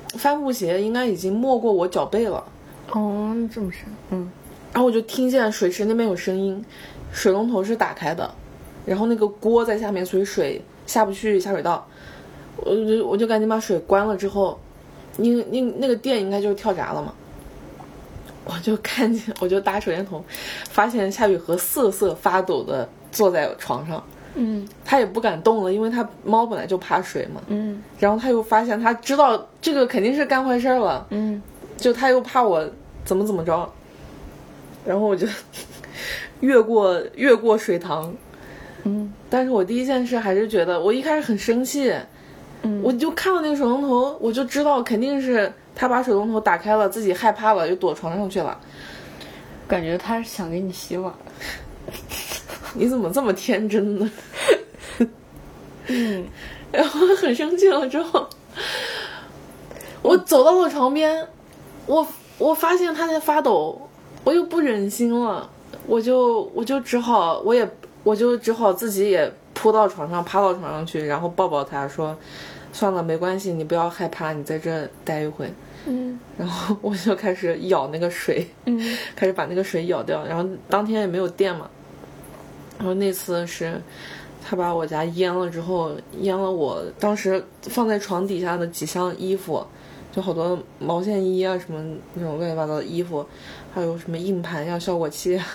[0.09, 2.43] 帆布鞋，应该已经没过我脚背了。
[2.91, 4.29] 哦，这么深，嗯
[4.73, 6.63] 然后我就听见水池那边有声音，
[7.11, 8.29] 水龙头是打开的，
[8.85, 11.87] 然后那个锅在下面，所以水下不去下水道。
[12.57, 14.59] 我就我就赶紧把水关了之后，
[15.17, 17.13] 那那那个电应该就是跳闸了嘛。
[18.45, 20.23] 我就看见，我就打手电筒，
[20.69, 24.01] 发现夏雨荷瑟瑟发抖的坐在床上，
[24.35, 27.41] 嗯他也不敢动了，因为他猫本来就怕水嘛。
[27.47, 31.41] 嗯然后他又发现他知道这个肯定是干坏事了，嗯
[31.75, 32.65] 就他又怕我
[33.03, 33.67] 怎么怎么着，
[34.85, 35.27] 然后我就
[36.39, 38.13] 越过越过水塘，
[38.85, 41.93] 嗯但是我第一件事还是觉得，我一开始很生气，
[42.61, 48.57] 嗯，我就看到那个水龙头，我就知道肯定是他把水龙头打开了，自己害怕了，就躲床上去了。
[49.67, 51.13] 感觉他是想给你洗碗。
[52.75, 54.11] 你怎么这么天真呢？
[55.87, 56.25] 嗯
[56.71, 58.27] 然后很生气了之后，
[60.01, 61.27] 我走到了床边，
[61.85, 62.05] 我
[62.37, 63.89] 我发现他在发抖，
[64.23, 65.49] 我又不忍心了，
[65.87, 67.67] 我就我就只好我也
[68.05, 72.15] 我就只好自己也扑到床上，趴到床上去，然后抱抱他说
[72.71, 75.51] 算了，没关系，你不要害怕，你在这待一会。
[75.87, 78.79] 嗯然后 我就开始舀那个水，嗯
[79.15, 80.25] 开始把那个水舀掉。
[80.25, 81.67] 然后当天也没有电嘛，
[82.77, 83.81] 然后那次是
[84.43, 85.91] 他把我家淹了之后，
[86.21, 89.65] 淹了我当时放在床底下的几箱衣服，
[90.11, 93.25] 就好多毛线衣啊什么那种乱七八糟的衣服，
[93.73, 95.45] 还有什么硬盘呀、效果器啊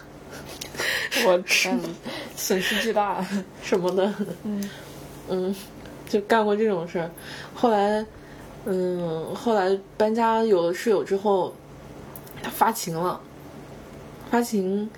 [1.27, 1.79] 我天，
[2.37, 3.25] 损失巨大。
[3.62, 4.12] 什么的，
[4.44, 4.70] 嗯
[5.29, 5.55] 嗯，
[6.09, 7.11] 就干过这种事儿。
[7.55, 8.05] 后来，
[8.64, 11.55] 嗯，后来搬家有了室友之后，
[12.42, 13.20] 他发情了，
[14.31, 14.88] 发情。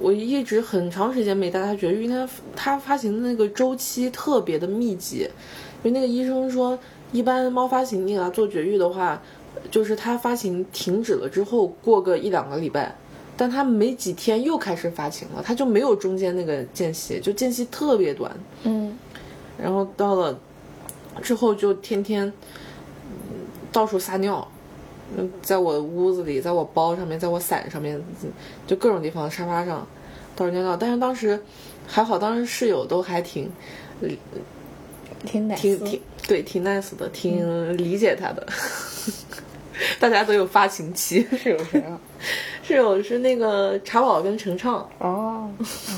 [0.00, 5.28] 我一直很长时间没带他绝育，因为他他发情的那个周期特别的密集，
[5.82, 6.76] 因为那个医生说，
[7.12, 9.20] 一般猫发情你给它做绝育的话，
[9.70, 12.96] 就是它发情停止了之后，过个一两个礼拜，
[13.42, 18.30] 但他没几天又开始发情了，他就没有中间那个间隙，就间隙特别短。
[18.62, 18.96] 嗯
[19.60, 20.38] 然后到了
[21.20, 23.40] 之后就天天嗯
[23.72, 24.46] 到处撒尿，
[25.16, 28.30] 嗯，在我屋子里，在我包上面，在我伞上面，嗯
[28.64, 29.84] 就各种地方沙发上
[30.36, 30.76] 到处尿尿。
[30.76, 31.42] 但是当时
[31.84, 33.50] 还好，当时室友都还挺
[35.26, 38.46] 挺挺挺对挺 nice 的，挺理解他的。
[39.98, 41.98] 大家都有发情期，是有谁啊？
[42.62, 45.50] 室友是那个茶宝跟陈畅，哦，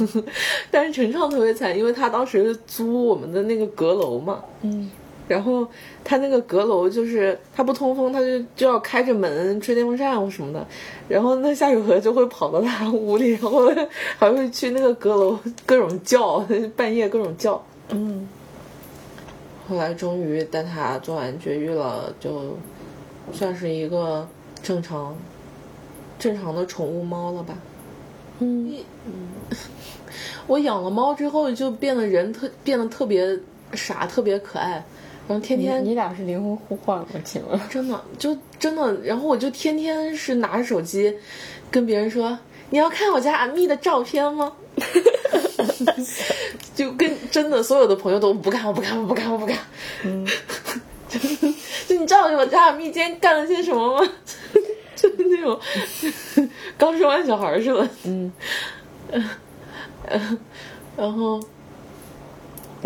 [0.70, 4.90] 但是陈畅特别惨，因为他当时租我们的那个阁楼嘛，嗯。
[5.26, 5.66] 然后
[6.04, 10.66] 他那个阁楼就是他不通风，他就就要开着门吹电风扇或什么的，
[11.08, 13.72] 然后那夏雨荷就会跑到他屋里，然后
[14.18, 17.64] 还会去那个阁楼各种叫，半夜各种叫。
[17.88, 18.28] 嗯。
[19.66, 22.58] 后来终于带他做完绝育了，就
[23.32, 24.28] 算是一个
[24.62, 25.16] 正常
[26.18, 27.54] 正常的宠物猫了吧。
[28.40, 28.74] 嗯
[30.46, 33.38] 我养了猫之后，就变得人特变得特别
[33.72, 34.72] 傻，特别可爱，
[35.26, 37.06] 然后天天你俩是灵魂互换我？
[37.24, 37.58] 请问？
[37.70, 41.14] 真的就真的，然后我就天天是拿着手机
[41.70, 42.38] 跟别人说
[42.70, 44.52] ：“你要看我家阿蜜的照片吗？”
[46.74, 49.56] 就跟真的所有的朋友都不看，我不看，我不看，我不看。
[50.04, 50.26] 嗯
[51.08, 51.18] 就
[51.86, 54.10] 就你知道我家阿蜜今天干了些什么吗？
[55.04, 55.58] 就 是那种
[56.78, 57.88] 刚生完小孩似的。
[58.04, 58.32] 嗯
[60.96, 61.40] 然后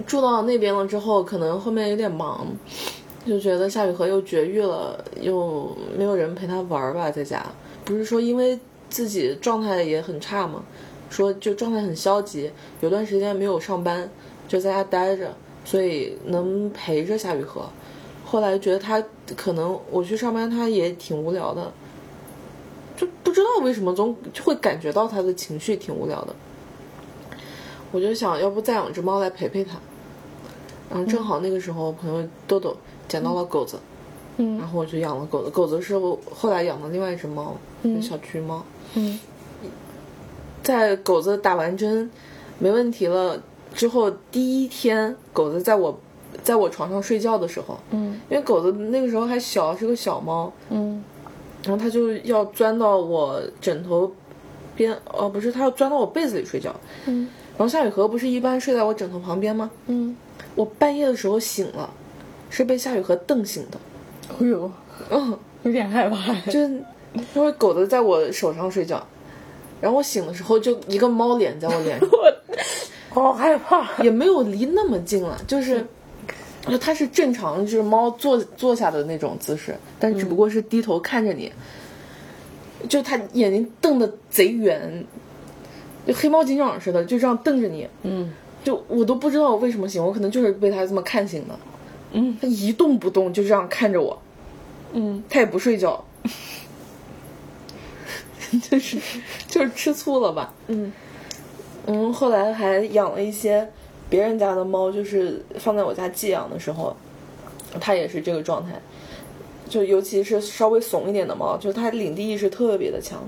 [0.07, 2.47] 住到那边了之后，可能后面有点忙，
[3.27, 7.45] 就觉得夏雨荷又绝育了，又没有人陪她玩吧，在家。
[7.85, 10.63] 不是说因为自己状态也很差嘛，
[11.11, 12.51] 说就状态很消极，
[12.81, 14.09] 有段时间没有上班，
[14.47, 17.69] 就在家待着，所以能陪着夏雨荷。
[18.25, 19.03] 后来觉得她
[19.37, 21.73] 可能我去上班，她也挺无聊的，
[22.99, 26.35] 就不知道为什么总会感觉到它的情绪挺无聊的。
[27.93, 29.77] 我就想要不再养只猫来陪陪它，
[30.91, 32.77] 然后正好那个时候朋友豆豆
[33.09, 33.79] 捡到了狗子，
[34.37, 34.59] 嗯。
[34.59, 35.51] 然后我就养了狗子。
[35.51, 38.03] 狗子是我后来养的另外一只猫，嗯。
[38.03, 38.63] 小橘猫。
[38.95, 39.19] 嗯。
[40.63, 42.11] 在狗子打完针
[42.59, 43.41] 没问题了
[43.73, 45.99] 之后，第一天狗子在我
[46.43, 48.21] 在我床上睡觉的时候，嗯。
[48.29, 51.03] 因为狗子那个时候还小，是个小猫，嗯
[51.69, 54.11] 然后它就要钻到我枕头
[54.75, 56.75] 边，哦不是，它要钻到我被子里睡觉。
[57.05, 57.29] 嗯
[57.59, 59.71] 然后夏雨荷不是一般睡在我枕头旁边吗？
[59.89, 60.17] 嗯，
[60.55, 61.91] 我半夜的时候醒了，
[62.49, 63.79] 是被夏雨荷瞪醒的。
[64.41, 64.71] 哎呦，
[65.11, 66.33] 嗯，有点害怕。
[66.47, 66.83] 就是
[67.35, 69.05] 因为狗子在我手上睡觉，
[69.81, 72.09] 然后我醒的时候就一个猫脸在我脸上，
[73.11, 74.03] 好害怕。
[74.03, 75.85] 也没有离那么近了，就是。
[76.71, 81.53] 就它是正常，就是猫坐坐下的那种姿势，但只不过是低头看着你，
[82.89, 85.05] 就它眼睛瞪得贼圆，
[86.07, 87.89] 就黑猫警长似的，就这样瞪着你。
[88.03, 88.33] 嗯
[88.65, 91.59] 就我都不知道我为什么醒，我可能就是被它这么看醒的。
[92.13, 94.21] 嗯它一动不动，就这样看着我，
[94.93, 96.05] 嗯它也不睡觉，
[98.71, 98.99] 就是
[99.47, 100.53] 就是吃醋了吧？
[100.67, 100.93] 嗯
[101.87, 103.71] 嗯，后来还养了一些
[104.09, 106.97] 别人家的猫，就是放在我家寄养的时候，
[107.81, 108.81] 它也是这个状态。
[109.69, 113.23] 就尤其是稍微怂一点的猫，就是它领地意识特别的强。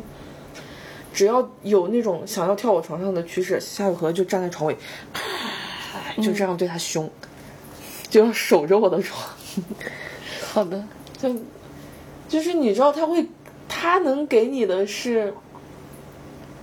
[1.13, 4.77] 只要有那种想要跳我床上的趋势，夏雨荷就站在床尾，
[6.23, 7.11] 就这样对它凶，
[8.09, 9.29] 就要守着我的床。
[10.53, 10.83] 好的。
[11.21, 11.37] 就
[12.29, 13.27] 就是你知道他会，
[13.69, 15.35] 他能给你的是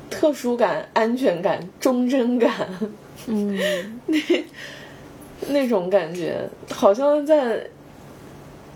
[0.09, 2.67] 特殊感、安全感、忠贞感，
[3.27, 3.57] 嗯
[4.07, 4.17] 那
[5.49, 7.67] 那种感觉，好像在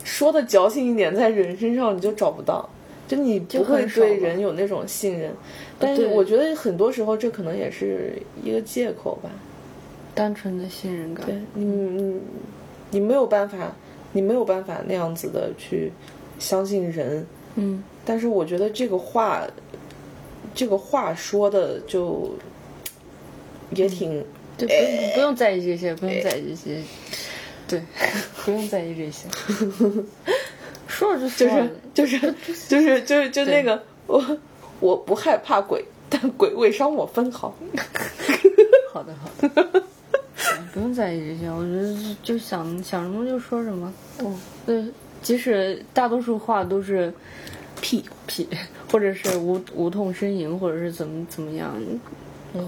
[0.03, 2.69] 说的矫情一点，在人身上你就找不到，
[3.07, 5.31] 就你不会对人有那种信任。
[5.79, 9.29] 但是我觉得很多时候这可能也是一个借口吧。
[10.13, 11.25] 单纯的信任感。
[11.25, 12.19] 对你，你
[12.91, 13.73] 你没有办法
[14.11, 15.91] 你没有办法那样子的去
[16.37, 17.25] 相信人。
[17.55, 19.47] 嗯但是我觉得这个话，
[20.53, 22.31] 这个话说的就
[23.75, 24.23] 也挺，
[24.57, 26.83] 对，不用不用在意这些，不用在意这些，
[27.67, 27.81] 对，
[28.45, 29.27] 不用在意这些，
[30.87, 32.35] 说了就就是就是
[32.67, 34.37] 就是就是就那个我
[34.79, 37.55] 我不害怕鬼，但鬼未伤我分毫。
[38.93, 39.83] 好的好的，
[40.73, 44.85] 不用在意这些，我觉得就就想想什么就说什么，嗯，对，
[45.21, 47.13] 即使大多数话都是
[47.79, 48.03] 屁。
[48.27, 48.47] 屁，
[48.89, 51.99] 或者是无无痛呻吟，或者是怎么怎么样，嗯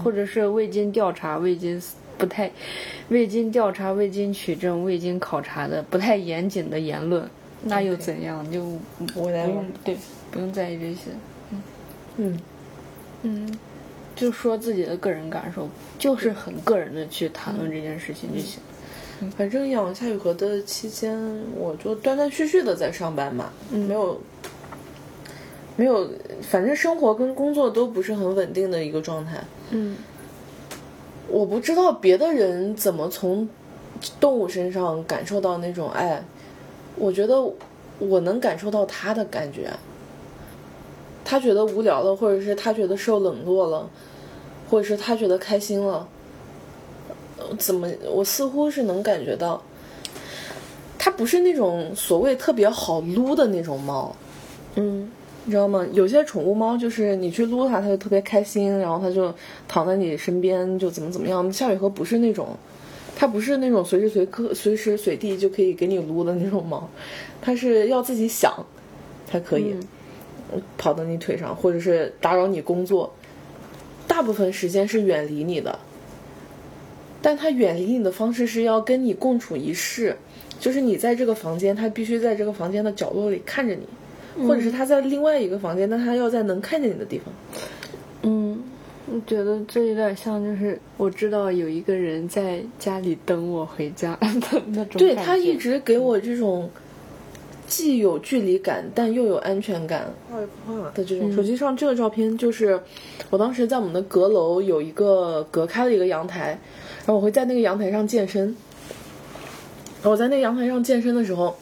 [0.02, 1.80] 或者是未经调查、未经
[2.16, 2.50] 不太、
[3.08, 7.28] 未经调查、未经取证、未经考察的不太严谨的言论，
[7.62, 8.48] 那又怎样？
[8.50, 8.60] 就
[9.12, 9.96] 不 whatever 用对，
[10.30, 11.10] 不用在意这些。
[12.16, 12.38] 嗯。
[13.26, 13.58] 嗯，
[14.14, 15.66] 就说自己的个人感受，
[15.98, 18.60] 就是很个人的去谈论这件事情就行。
[19.36, 21.18] 反正养夏雨荷的期间，
[21.56, 24.20] 我就断断续续的在上班嘛，没有
[25.76, 26.08] 没有，
[26.42, 29.42] 反正生活跟工作都不是很稳定的一个状态。
[29.70, 29.96] 嗯
[31.28, 33.48] 我不知道别的人怎么从
[34.20, 36.22] 动物身上感受到那种爱，
[36.96, 37.42] 我觉得
[37.98, 39.70] 我能感受到他的感觉。
[41.24, 43.88] 他觉得无聊了，或者是他觉得受冷落了，
[44.70, 46.06] 或者是他觉得开心了，
[47.38, 49.62] 呃怎么我似乎是能感觉到，
[50.98, 54.14] 他不是那种所谓特别好撸的那种猫，
[54.74, 55.10] 嗯
[55.46, 55.86] 你知道吗？
[55.92, 59.34] 有些宠物猫就是你去撸它，它就特别开心，然后它就
[59.68, 61.52] 躺在你身边，就怎么怎么样。
[61.52, 62.56] 夏雨荷不是那种，
[63.14, 66.88] 它不是那种随时随刻、随时随地就可以给你撸的那种猫，
[67.42, 68.64] 它是要自己想
[69.30, 69.76] 才可以、
[70.78, 73.12] 跑到你腿上，或者是打扰你工作。
[74.08, 75.78] 大部分时间是远离你的，
[77.20, 80.16] 但它远离你的方式是要跟你共处一室，
[80.58, 83.86] 就是你在这个房间，它必须在这个房间的角落里看着你。
[84.36, 87.32] 或者是他在另外一个房间，但他要在能看见你的地方。
[88.22, 88.62] 嗯，
[89.06, 96.68] 我觉得这有点像，就是我知道有一个人在家里等我回家的那种对他一直给我这种
[97.66, 100.06] 既有距离感，但又有安全感
[100.94, 101.32] 的这种。
[101.32, 102.80] 手机上这个照片就是
[103.30, 106.58] 我当时在我们的阁楼有一个隔开的一个阳台，
[107.06, 108.56] 然后我会在那个阳台上健身。
[110.02, 111.56] 我在那个阳台上健身的时候，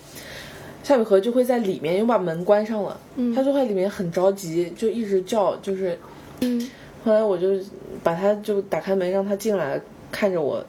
[0.82, 2.98] 夏雨荷就会在里面，又把门关上了，
[3.34, 5.98] 他就在里面很着急，就一直叫，就是，
[6.40, 6.68] 嗯。
[7.04, 7.48] 后来我就
[8.02, 9.80] 把他就打开门让他进来
[10.12, 10.64] 看着我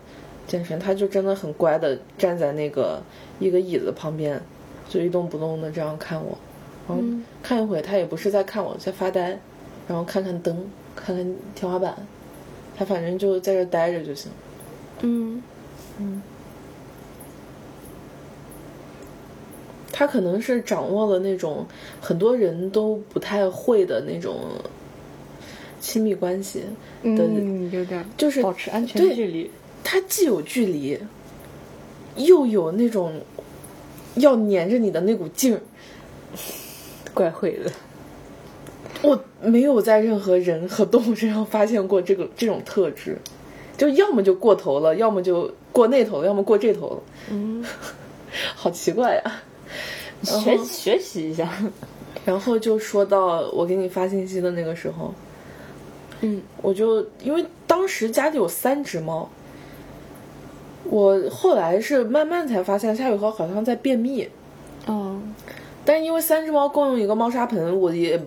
[0.47, 2.99] 健身，他就真的很乖的站在那个
[3.39, 4.41] 一个椅子旁边，
[4.89, 6.35] 就一动不动的这样看我，
[6.87, 7.03] 然后
[7.43, 9.37] 看一会他也不是在看我，在发呆，
[9.87, 10.57] 然后看看灯，
[10.95, 11.95] 看看天花板，
[12.75, 14.31] 他反正就在这待着就行。
[15.01, 15.41] 嗯。
[15.99, 16.21] 嗯
[19.93, 21.65] 他可能是掌握了那种
[22.01, 24.39] 很多人都不太会的那种
[25.79, 26.63] 亲密关系，
[27.03, 29.49] 嗯，有点就是保持安全距离。
[29.83, 30.97] 他既有距离，
[32.15, 33.21] 又有那种
[34.15, 35.61] 要黏着你的那股劲儿。
[37.13, 37.71] 怪会的。
[39.03, 43.17] 我没有在任何人和动物身上发现过这个 这种特质，
[43.77, 47.03] 就要么就过头了，要么就过那头了，要么过这头了。
[47.29, 47.63] 嗯，
[48.55, 49.43] 好奇怪呀、
[50.23, 51.49] 学学习一下。
[52.25, 55.13] 然后就说到我给你发信息的那个时候，
[56.21, 56.41] 嗯。
[56.61, 59.29] 我就因为当时家里有三只猫，
[60.85, 64.29] 我后来是慢慢才发现夏雨荷好像在便秘，
[64.85, 65.19] 哦，
[65.83, 68.17] 但是因为三只猫共用一个猫砂盆，我也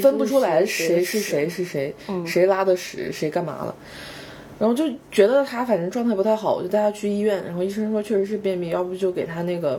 [0.00, 2.26] 分不出来谁是谁谁是谁，嗯。
[2.26, 3.74] 谁拉的屎，谁干嘛了。
[4.58, 7.44] 然后就觉得他反正状态不太好，我就带他去医院。
[7.44, 9.78] 然后医生说确实是便秘，要不就给他那个，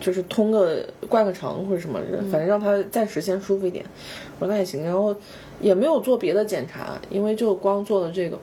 [0.00, 3.84] 就是通个灌个肠或者什么，反正让他暂时先舒服一点。
[4.38, 5.14] 我说那也行，然后
[5.60, 8.38] 也没有做别的检查，因为就光做了这个。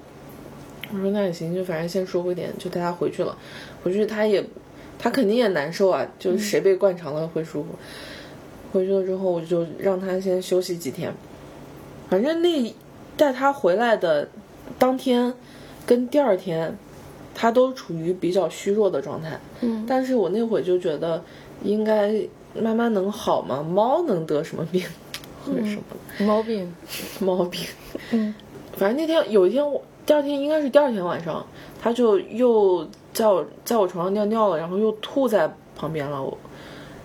[0.94, 3.38] 我说那也行，就反正先舒服一点，就带他回去了。
[3.84, 4.44] 回去他也，
[5.00, 7.70] 他肯定也难受啊，就是谁被灌肠了会舒服。
[8.72, 11.12] 回去了之后，我就让他先休息几天。
[12.10, 12.76] 反正那
[13.18, 14.28] 带他回来的
[14.78, 15.34] 当天
[15.86, 16.78] 跟第二天，
[17.34, 19.40] 他都处于比较虚弱的状态。
[19.62, 21.24] 嗯但是我那会就觉得
[21.66, 22.14] 应该
[22.54, 24.86] 慢慢能好吗，猫能得什么病？
[25.46, 26.26] 或者什么的。
[26.26, 26.74] 毛病。
[27.20, 27.62] 毛病？
[28.12, 28.34] 嗯。
[28.78, 31.46] 反正那天有一天我第二天应该是第二天晚上，
[31.82, 36.38] 它就又在我在我床上尿尿了，然后又吐在旁边了，我，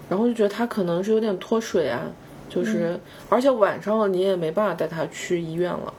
[0.09, 2.03] 然后就觉得它可能是有点脱水啊，
[2.49, 2.99] 就是、
[3.29, 5.95] 而且晚上了你也没办法带它去医院了，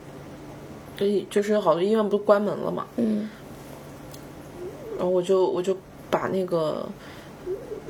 [0.98, 3.30] 所以就是好多医院不是关门了嘛，嗯。
[4.98, 5.76] 然后我就我就
[6.10, 6.86] 把那个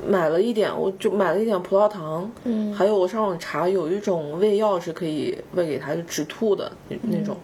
[0.06, 2.74] 买了一点，我就买了一点葡萄糖，嗯。
[2.74, 7.36] 还有我上网查有一种喂药是可以喂给他，就止吐的那那种，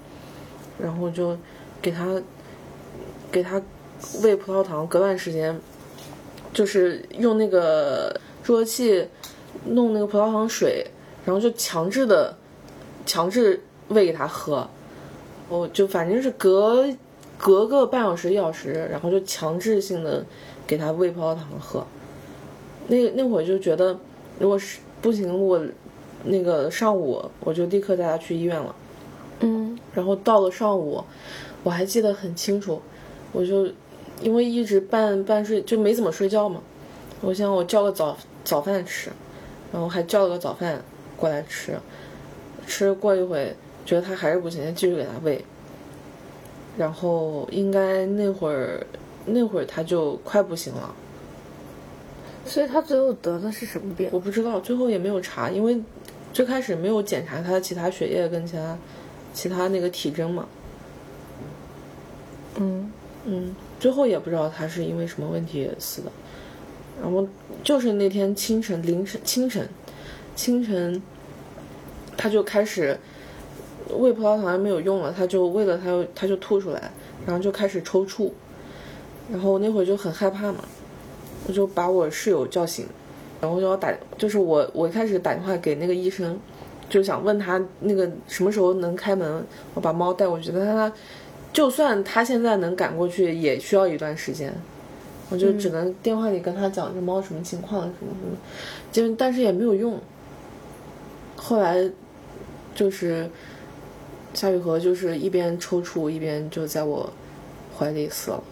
[0.79, 1.37] 然后就
[1.81, 2.21] 给他
[3.31, 3.63] 给他
[4.23, 5.59] 喂葡萄糖，隔段时间
[6.53, 9.07] 就是用那个注射器
[9.65, 10.87] 弄那个葡萄糖水，
[11.25, 12.37] 然后就强制的
[13.07, 14.69] 强制喂给他喝，
[15.49, 16.87] 我就反正是隔
[17.37, 20.25] 隔个半小时一小时，然后就强制性的
[20.67, 21.87] 给他喂葡萄糖喝。
[22.89, 23.97] 那那会儿就觉得，
[24.39, 25.61] 如果是不行，我
[26.25, 28.75] 那个上午我就立刻带他去医院了。
[29.41, 31.03] 嗯然后到了上午，
[31.63, 32.81] 我还记得很清楚，
[33.33, 33.69] 我就
[34.21, 36.61] 因为一直半半睡就没怎么睡觉嘛，
[37.21, 39.11] 我想我叫个早早饭吃，
[39.73, 40.83] 然后还叫了个早饭
[41.17, 41.79] 过来吃，
[42.67, 43.55] 吃过一会
[43.87, 45.45] 觉得他还是不行，继续给他喂。
[46.77, 48.87] 然后应该那会儿
[49.27, 50.95] 那会儿他就快不行了，
[52.49, 54.09] 所以他最后得的是什么病？
[54.11, 55.81] 我不知道，最后也没有查，因为
[56.33, 58.79] 最开始没有检查他的其他血液跟其他
[59.35, 60.49] 其他那个体征嘛。
[62.57, 62.91] 嗯
[63.25, 66.11] 嗯，最后也不知道他是因为什么问题死的。
[67.01, 67.29] 然后
[67.63, 69.69] 就是那天清晨凌晨清晨
[70.35, 71.01] 清晨，
[72.17, 72.99] 他就开始
[73.91, 76.91] 喂葡萄糖还没有用了，他就喂了他又他就吐出来，
[77.25, 78.33] 然后就开始抽搐。
[79.31, 80.65] 然后那会儿就很害怕嘛，
[81.47, 82.87] 我就把我室友叫醒，
[83.41, 86.39] 然后就要打，就是我我一开始打电话给那个医生，
[86.91, 90.93] 就想问他那个什么时候能开门，我把猫带过去，但他
[91.53, 94.53] 就算他现在能赶过去，也需要一段时间。
[95.31, 98.37] 我就只能电话里跟他讲这猫什么情况，什么什么，
[98.91, 99.99] 就但是也没有用。
[101.37, 101.89] 后来
[102.75, 103.29] 就是
[104.33, 107.13] 夏雨荷就是一边抽搐一边就在我
[107.77, 108.43] 怀里死了，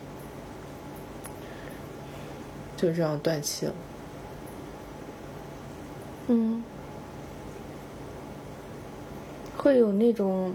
[2.76, 3.74] 就这样断气了。
[6.28, 6.62] 嗯，
[9.56, 10.54] 会有那种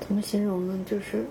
[0.00, 0.78] 怎么形容呢？
[0.84, 1.24] 就是，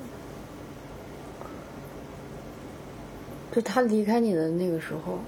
[3.52, 5.20] 就他离开你的那个时候，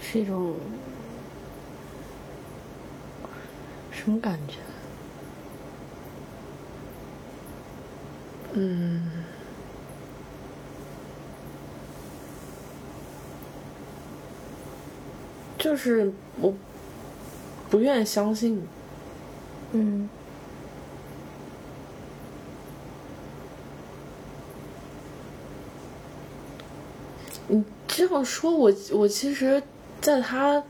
[0.00, 0.54] 是一种
[3.90, 4.54] 什么感觉？
[8.56, 9.02] 嗯，
[15.58, 16.54] 就是我
[17.68, 18.62] 不愿相信，
[19.72, 20.08] 嗯。
[27.46, 29.62] 你这样说，我我其实，
[30.00, 30.62] 在他，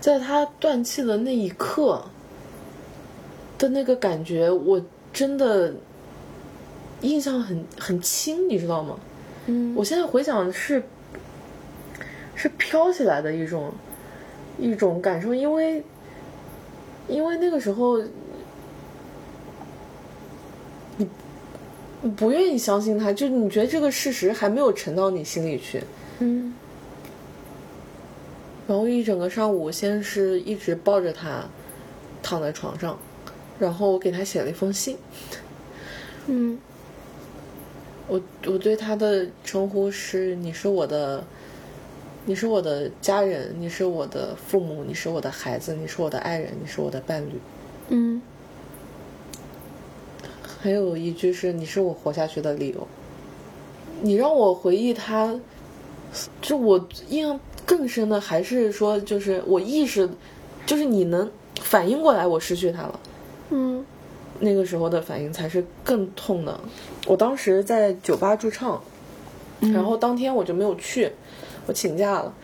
[0.00, 2.04] 在他断气的那一刻
[3.58, 4.80] 的那个感觉，我
[5.12, 5.74] 真的
[7.04, 8.98] 印象很很轻，你知道吗？
[9.46, 10.82] 嗯，我现在回想是
[12.34, 13.70] 是飘起来的一种
[14.58, 15.82] 一种感受，因为
[17.06, 18.02] 因为那个时候
[20.96, 21.06] 你
[22.00, 25.82] 你不愿意相信他，就你觉得这个事实还没有沉到你心里去，
[26.20, 26.54] 嗯
[28.66, 31.44] 然后一整个上午，先是一直抱着他
[32.22, 32.98] 躺在床上，
[33.58, 34.96] 然后我给他写了一封信。
[36.26, 36.58] 嗯
[38.06, 41.24] 我我对他的称呼是你是我的，
[42.26, 47.32] 你是我的家人，你是我的父母，你是我的孩子，你是我的爱人，你是我的伴侣。
[47.88, 48.20] 嗯
[50.60, 52.86] 还有一句是你是我活下去的理由。
[54.00, 55.38] 你让我回忆他，
[56.40, 60.08] 就我印象更深的还是说，就是我意识，
[60.66, 61.30] 就是你能
[61.60, 63.00] 反应过来我失去他了。
[63.50, 63.84] 嗯
[64.40, 66.58] 那个时候的反应才是更痛的。
[67.06, 68.82] 我当时在酒吧驻唱，
[69.60, 71.10] 然后当天我就没有去，
[71.66, 72.34] 我请假了，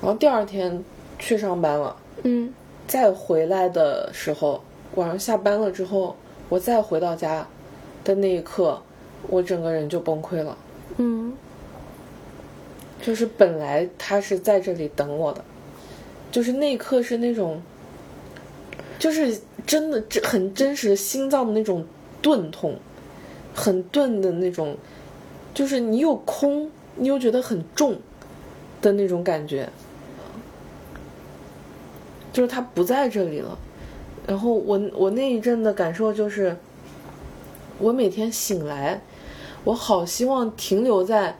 [0.00, 0.84] 然后第二天
[1.18, 1.96] 去上班了。
[2.22, 2.52] 嗯
[2.86, 4.62] 再回来的时候，
[4.96, 6.16] 晚上下班了之后，
[6.48, 7.46] 我再回到家
[8.02, 8.82] 的那一刻，
[9.28, 10.58] 我整个人就崩溃了。
[10.96, 11.32] 嗯
[13.00, 15.42] 就是本来他是在这里等我的，
[16.30, 17.62] 就是那一刻是那种，
[18.98, 21.84] 就是真的这很真实心脏的那种
[22.22, 22.76] 钝痛，
[23.54, 24.76] 很钝的那种，
[25.54, 27.98] 就是你又空，你又觉得很重
[28.80, 29.68] 的那种感觉，
[32.32, 33.58] 就是他不在这里了。
[34.26, 36.56] 然后我我那一阵的感受就是，
[37.78, 39.00] 我每天醒来，
[39.64, 41.36] 我好希望停留在。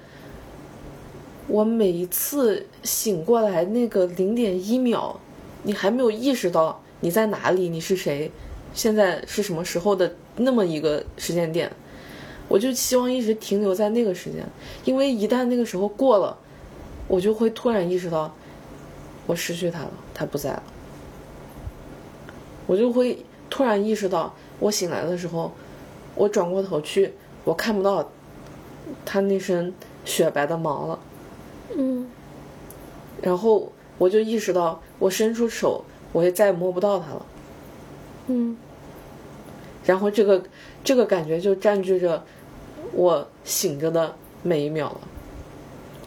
[1.47, 5.19] 我每一次醒过来那个零点一秒，
[5.65, 8.31] 你还没有意识到你在哪里，你是谁，
[8.73, 11.71] 现在是什么时候的那么一个时间点，
[12.49, 14.47] 我就希望一直停留在那个时间，
[14.85, 16.37] 因为一旦那个时候过了，
[17.09, 18.35] 我就会突然意识到，
[19.27, 20.63] 我失去他了，他不在了。
[22.67, 25.53] 我就会突然意识到，我醒来的时候，
[26.15, 27.13] 我转过头去，
[27.45, 28.09] 我看不到
[29.05, 29.75] 他那身
[30.05, 30.99] 雪白的毛了。
[31.77, 32.07] 嗯
[33.23, 37.27] 然后我就意识到，我伸出手，我也再也摸不到他了。
[38.29, 38.57] 嗯
[39.85, 40.43] 然后这个
[40.85, 42.23] 这个感觉就占据着
[42.93, 45.01] 我醒着的每一秒了。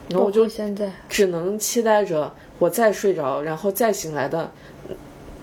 [0.10, 4.52] 然后我就现在，只能期待着我再睡着，然后再醒来的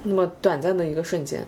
[0.02, 1.44] 那么短暂的一个瞬间。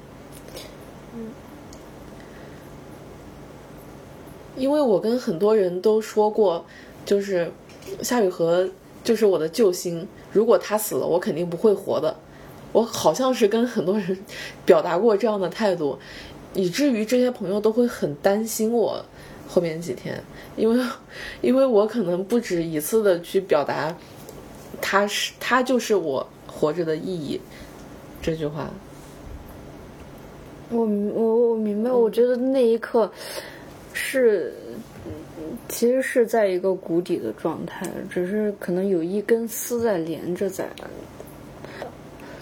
[4.56, 6.64] 因为我跟很多人都说过，
[7.04, 7.50] 就是
[8.02, 8.68] 夏雨荷
[9.04, 12.16] 就是我的救星，如果他死了，我肯定不会活的。
[12.72, 14.16] 我好像是跟很多人
[14.64, 15.98] 表达过这样的态度，
[16.54, 19.04] 以至于这些朋友都会很担心我
[19.46, 20.22] 后面几天，
[20.56, 20.84] 因为
[21.42, 23.94] 因为我可能不止一次的去表达，
[24.80, 27.40] 他是他就是我活着的意义
[28.20, 28.70] 这句话。
[30.70, 33.12] 我我我明白，我觉得那一刻
[33.92, 34.54] 是，
[35.68, 40.66] 其实是在一个谷底的状态，只是可能有一根丝在连着在。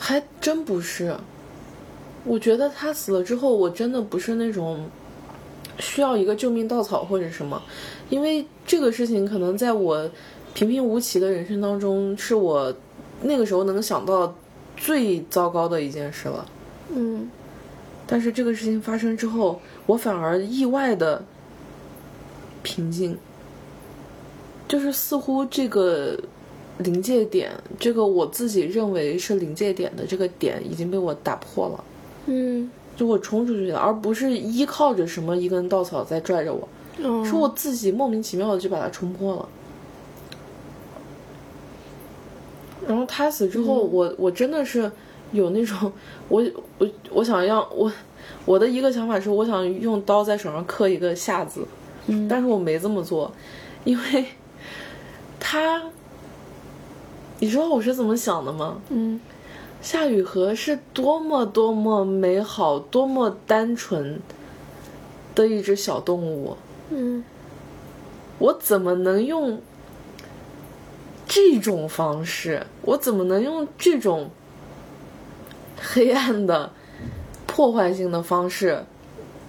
[0.03, 1.15] 还真不是，
[2.25, 4.89] 我觉得他死了之后，我真的不是那种
[5.79, 7.63] 需要一个救命稻草或者什么，
[8.09, 10.11] 因为这个事情可能在我
[10.55, 12.75] 平平无奇的人生当中，是我
[13.21, 14.35] 那个时候能想到
[14.75, 16.47] 最糟糕的一件事了。
[16.89, 17.31] 嗯。
[18.07, 21.23] 但是这个事情发生之后，我反而意外的
[22.63, 23.17] 平静，
[24.67, 26.19] 就是似乎这个
[26.83, 31.85] 临界点，这个我自己认为是临界点的这个点已经被我打破了，
[32.27, 36.69] 嗯，就我冲出去了，而不是依靠着什么一根稻草在拽着我，
[37.03, 37.25] 哦。
[37.25, 39.49] 是我自己莫名其妙的就把它冲破了。
[42.89, 44.91] 然后他死之后，我我真的是
[45.33, 45.93] 有那种，
[46.29, 46.43] 我
[46.79, 47.93] 我我想要我
[48.45, 51.65] 我的一个想法是，我想用刀在手上刻一个下字，
[52.07, 52.27] 嗯。
[52.27, 53.31] 但是我没这么做，
[53.85, 54.25] 因为
[55.39, 55.83] 他，
[57.41, 58.81] 你知道我是怎么想的吗？
[58.91, 59.21] 嗯
[59.83, 64.21] 夏雨荷是多么多么美好、多么单纯
[65.35, 66.55] 的一只小动物，
[66.91, 67.25] 嗯
[68.39, 69.61] 我怎么能用
[71.27, 72.67] 这种方式？
[72.83, 74.31] 我怎么能用这种
[75.81, 76.71] 黑暗的、
[77.47, 78.85] 破坏性的方式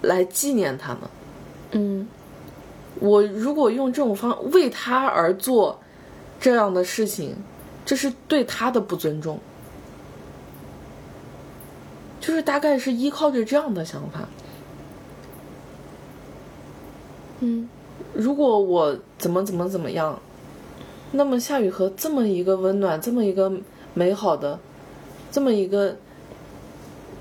[0.00, 1.10] 来纪念他呢？
[1.72, 2.08] 嗯
[3.00, 5.78] 我如果用这种方为他而做
[6.40, 7.36] 这样的事情，
[7.84, 9.38] 这是对他的不尊重。
[12.20, 14.28] 就是大概是依靠着这样的想法。
[17.40, 17.68] 嗯
[18.14, 20.20] 如果我怎么怎么怎么样，
[21.10, 23.50] 那么夏雨荷这么一个温暖、这么一个
[23.94, 24.58] 美好的、
[25.30, 25.96] 这么一个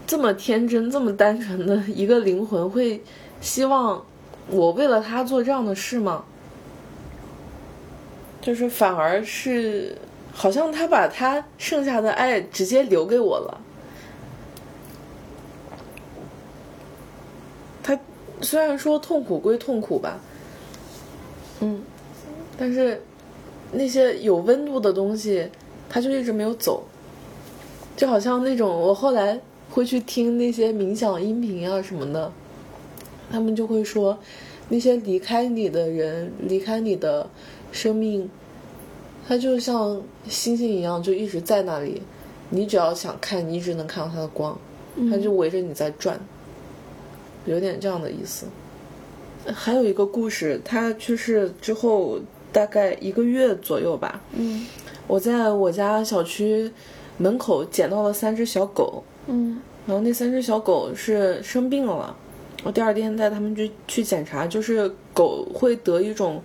[0.05, 3.01] 这么天真、这么单纯的一个灵魂，会
[3.39, 4.05] 希望
[4.49, 6.25] 我为了他做这样的事吗？
[8.41, 9.97] 就是反而是
[10.33, 13.61] 好像他把他剩下的爱直接留给我了。
[17.83, 17.99] 他
[18.41, 20.19] 虽然说痛苦归痛苦吧，
[21.59, 21.81] 嗯
[22.57, 23.01] 但是
[23.71, 25.49] 那些有温度的东西，
[25.89, 26.83] 他就一直没有走，
[27.95, 32.31] 就好像那种我后来会去听那些冥想音频啊什么的，
[33.31, 34.17] 他们就会说，
[34.69, 37.27] 那些离开你的人，离开你的
[37.71, 38.29] 生命，
[39.27, 42.01] 它就像星星一样，就一直在那里，
[42.49, 44.57] 你只要想看，你一直能看到它的光，
[45.09, 46.19] 它就围着你在转，
[47.45, 48.45] 有点这样的意思。
[49.53, 52.19] 还有一个故事，他去世之后
[52.51, 54.67] 大概一个月左右吧，嗯。
[55.07, 56.71] 我在我家小区
[57.17, 59.59] 门口捡到了三只小狗，嗯。
[59.87, 62.15] 然后那三只小狗是生病了，
[62.63, 66.39] 我第二天带它们去去检查，就是狗会得一种，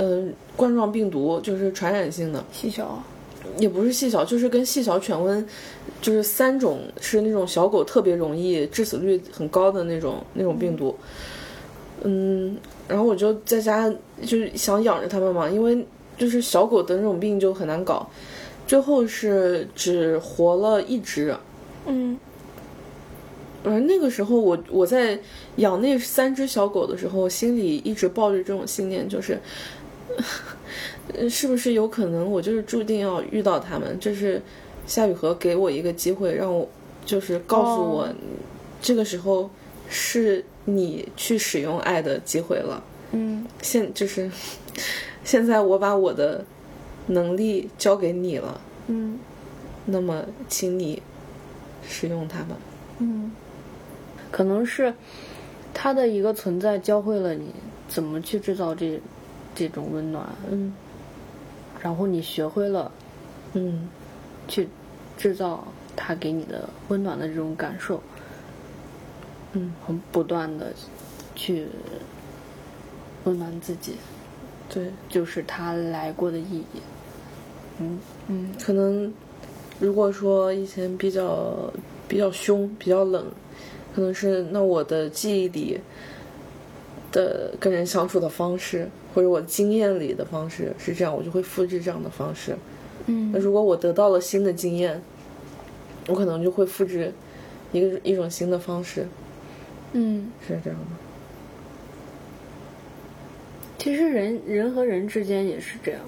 [0.00, 3.02] 嗯、冠状病毒，就是传染性的，细小，
[3.58, 5.44] 也不是细小，就是跟细小犬瘟，
[6.00, 10.96] 就是三种是那种小狗特别容易致死率很高的那种那种病毒。
[12.04, 13.92] 嗯，然后我就在家
[14.22, 15.84] 就是想养着它们嘛，因为
[16.16, 18.08] 就是小狗得那种病就很难搞，
[18.68, 21.36] 最后是只活了一只。
[21.86, 22.16] 嗯。
[23.64, 25.18] 而那个时候我我在
[25.56, 29.42] 养那三只小狗的时候，心里一直抱着这种信念，就是，呃
[31.28, 33.96] 是不是有可能我就是注定要遇到他们？
[34.00, 34.40] 这是
[34.86, 36.68] 夏雨荷给我一个机会，让我
[37.04, 38.14] 就是告诉我，哦
[38.80, 39.50] 这个时候
[39.88, 42.82] 是你去使用爱的机会了。
[43.12, 44.30] 嗯现就是
[45.24, 46.44] 现在我把我的
[47.06, 49.18] 能力交给你了，嗯
[49.86, 51.02] 那么请你
[51.88, 52.56] 使用它吧。
[52.98, 53.32] 嗯，
[54.30, 54.92] 可能是
[55.72, 57.46] 他的一个存在教会了你
[57.88, 59.00] 怎么去制造这
[59.58, 60.72] 这种温暖，嗯。
[61.80, 62.90] 然后你学会了
[63.54, 63.88] 嗯。
[64.46, 64.66] 去
[65.18, 68.02] 制造他给你的温暖的这种感受，
[69.52, 70.72] 嗯，很不断的
[71.34, 71.66] 去
[73.24, 73.96] 温暖自己，
[74.70, 76.80] 对，就是他来过的意义。
[77.78, 77.98] 嗯。
[78.28, 79.12] 嗯可能
[79.78, 81.70] 如果说以前比较
[82.08, 83.26] 比较凶、比较冷，
[83.94, 85.78] 可能是那我的记忆里
[87.10, 92.56] 的跟人相处的方式，或者我经验里的方式是这样，我就会复制这样的方式。
[93.06, 95.00] 嗯那嗯如果我得到了新的经验，
[96.06, 97.12] 我可能就会复制
[97.72, 99.06] 一个一种新的方式，
[99.92, 100.86] 嗯，是这样的。
[103.78, 106.00] 其实人人和人之间也是这样。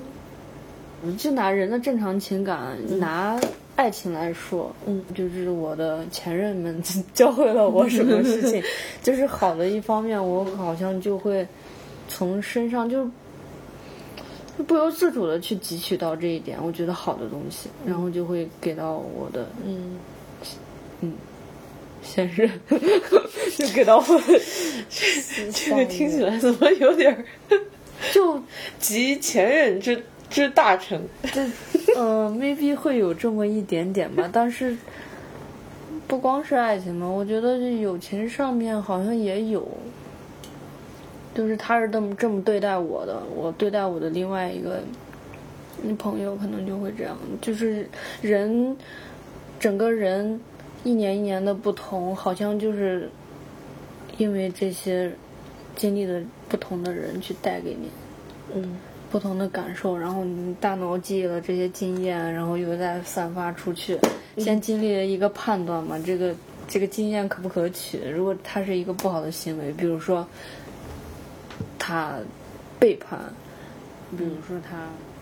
[1.16, 3.40] 就拿人的正常情感，拿
[3.80, 6.82] 爱情来说，嗯，就是我的前任们
[7.14, 8.62] 教会了我什么事情，
[9.02, 11.46] 就是好的一方面，我好像就会
[12.06, 13.06] 从身上就
[14.58, 21.14] 就不由自主的去汲取到这一点，我觉得好的东西，然后就会给到我的嗯，
[22.02, 22.50] 现任，
[23.56, 24.04] 就给到我
[25.54, 27.24] 这个听起来怎么有点儿
[28.12, 28.42] 就
[28.78, 31.02] 集前任之之大成？
[31.24, 31.44] 这，
[31.96, 34.76] 呃，maybe 会有这么一点点吧，但是
[36.06, 39.68] 不光是爱情嘛，我觉得这友情上面好像也有，
[41.34, 44.80] 就是他是这么这么对待我的，我对待我的另外一个
[45.98, 47.88] 朋友可能就会这样，就是
[48.22, 48.76] 人
[49.58, 50.40] 整个人
[50.84, 53.10] 一年一年的不同，好像就是
[54.16, 55.12] 因为这些
[55.74, 57.88] 经历的不同的人去带给你。
[58.54, 58.78] 嗯
[59.10, 63.98] 不同的感受，然后你大脑记忆了这些经验，然后又再散发出去，
[64.38, 66.32] 先经历了一个判断嘛，这个
[66.68, 67.98] 这个经验可不可取？
[68.08, 70.24] 如果它是一个不好的行为，比如说
[71.76, 72.14] 他
[72.78, 73.18] 背叛，
[74.16, 74.78] 比如说他，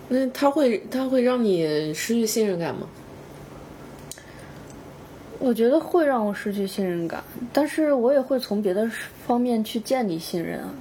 [0.09, 2.87] 那他会他会让你失去信任感吗？
[5.39, 7.25] 我觉得会让我失去信任感，
[7.55, 8.91] 但是我也会从别的
[9.27, 10.75] 方面去建立信任啊。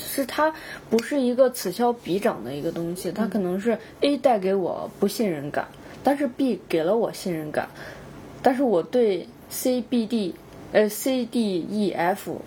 [0.00, 0.50] 就是它
[0.88, 5.68] 不是一个此消彼长的一个东西，它可能是 A 带给我不信任感，
[6.02, 7.68] 但是 B 给了我信任感，
[8.42, 10.34] 但是我对 C、B、D，
[10.72, 12.40] 呃 C、D、E、F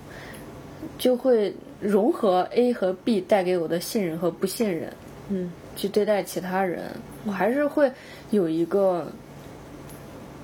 [0.97, 4.91] 就会融合 A 和 B 带给我的信任和不信任，
[5.29, 6.83] 嗯去对待其他人，
[7.25, 7.91] 我还是会
[8.31, 9.07] 有一个。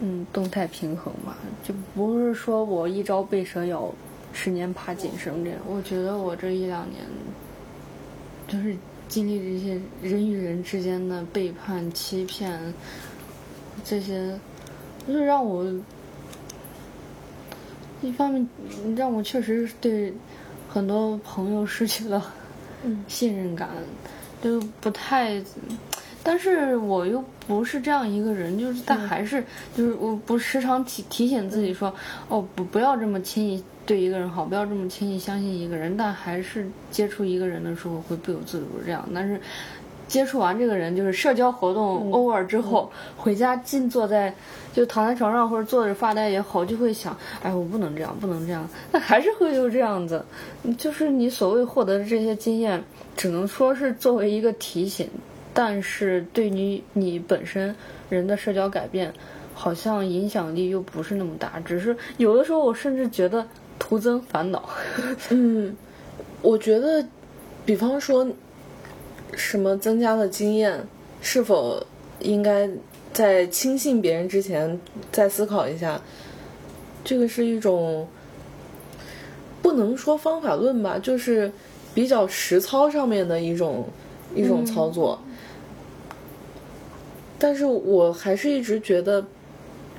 [0.02, 3.94] 嗯，动态平衡嘛，就不是说我一朝被蛇咬，
[4.34, 5.60] 十年怕井绳这样。
[5.68, 7.04] 我觉得我这一两年，
[8.48, 8.76] 就是
[9.08, 12.74] 经历这些人与人之间的背叛、欺骗，
[13.84, 14.40] 这些，
[15.08, 15.66] 就是让我
[18.02, 18.48] 一方面
[18.96, 20.14] 让我确实对
[20.70, 22.34] 很多朋友失去了
[22.84, 23.70] 嗯信任感，
[24.42, 25.42] 就不太。
[26.22, 29.42] 但是我又不是这样一个人，就是但还是、
[29.76, 31.94] 就是我不时常提提醒自己说，
[32.28, 39.10] 哦不不要这么轻易对一个人好，不要这么轻易相信一个人，但还是接触一个人的时候会不由自主这样。
[39.16, 39.42] 但是
[40.08, 44.32] 接触完这个人，就是社交活动 over 之后，回家静坐在
[44.74, 50.24] 就躺在床上或者坐着发呆也好，就会想，哎我不能这样，不能这样，但还是会有这样子，
[50.78, 52.84] 就是你所谓获得的这些经验，
[53.18, 55.10] 只能说是作为一个提醒。
[55.52, 57.76] 但是对于你本身
[58.08, 59.12] 人的社交改变，
[59.56, 61.60] 好像影响力又不是那么大。
[61.66, 63.46] 只是有的时候，我甚至觉得
[63.80, 64.70] 徒增烦恼。
[65.32, 65.76] 嗯，
[66.44, 67.04] 我觉得，
[67.66, 68.28] 比方说，
[69.34, 70.86] 什么增加了经验，
[71.22, 71.84] 是否
[72.20, 72.70] 应该
[73.14, 74.80] 在轻信别人之前
[75.12, 76.00] 再思考一下？
[77.04, 78.06] 这个是一种
[79.62, 81.52] 不能说方法论吧，就是
[81.94, 83.88] 比较实操上面的一种
[84.36, 85.20] 一种操作。
[87.40, 89.26] 但是我还是一直觉得，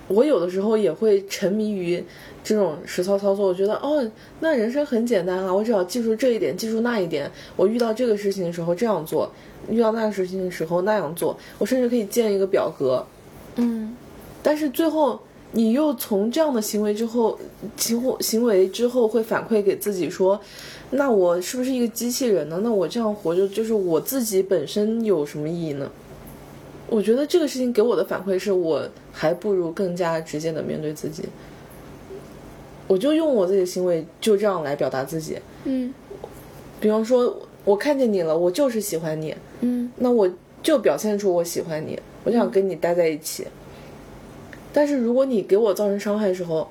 [0.08, 2.04] 我有的时候也会沉迷于
[2.42, 3.46] 这种实操操作。
[3.46, 4.04] 我觉得，哦，
[4.40, 7.30] 那人生很简单啊，我只要记住这一点，记住那一点。
[7.56, 9.30] 我遇到这个事情的时候这样做，
[9.68, 11.36] 遇到那个事情的时候那样做。
[11.58, 13.04] 我甚至可以建一个表格。
[13.56, 13.94] 嗯
[14.42, 15.20] 但是最后，
[15.52, 17.38] 你又从这样的行为之后，
[17.76, 20.40] 行行为之后会反馈给自己说，
[20.90, 22.60] 那我是不是一个机器人呢？
[22.62, 25.90] 那我这样活着，就是我自己本身有什么意义呢？
[26.88, 28.82] 我觉得这个事情给我的反馈是我
[29.12, 31.22] 还不如更加直接的面对自己。
[32.90, 35.38] 我就用我自己的行为就这样来表达自己。
[35.62, 35.94] 嗯
[36.80, 40.28] 比方说，我看见你了，我就是喜欢你，嗯那我
[40.60, 43.46] 就表现出我喜欢你，我就想跟你待在一起。
[44.72, 46.68] 但是如果你给我造成伤害的时候，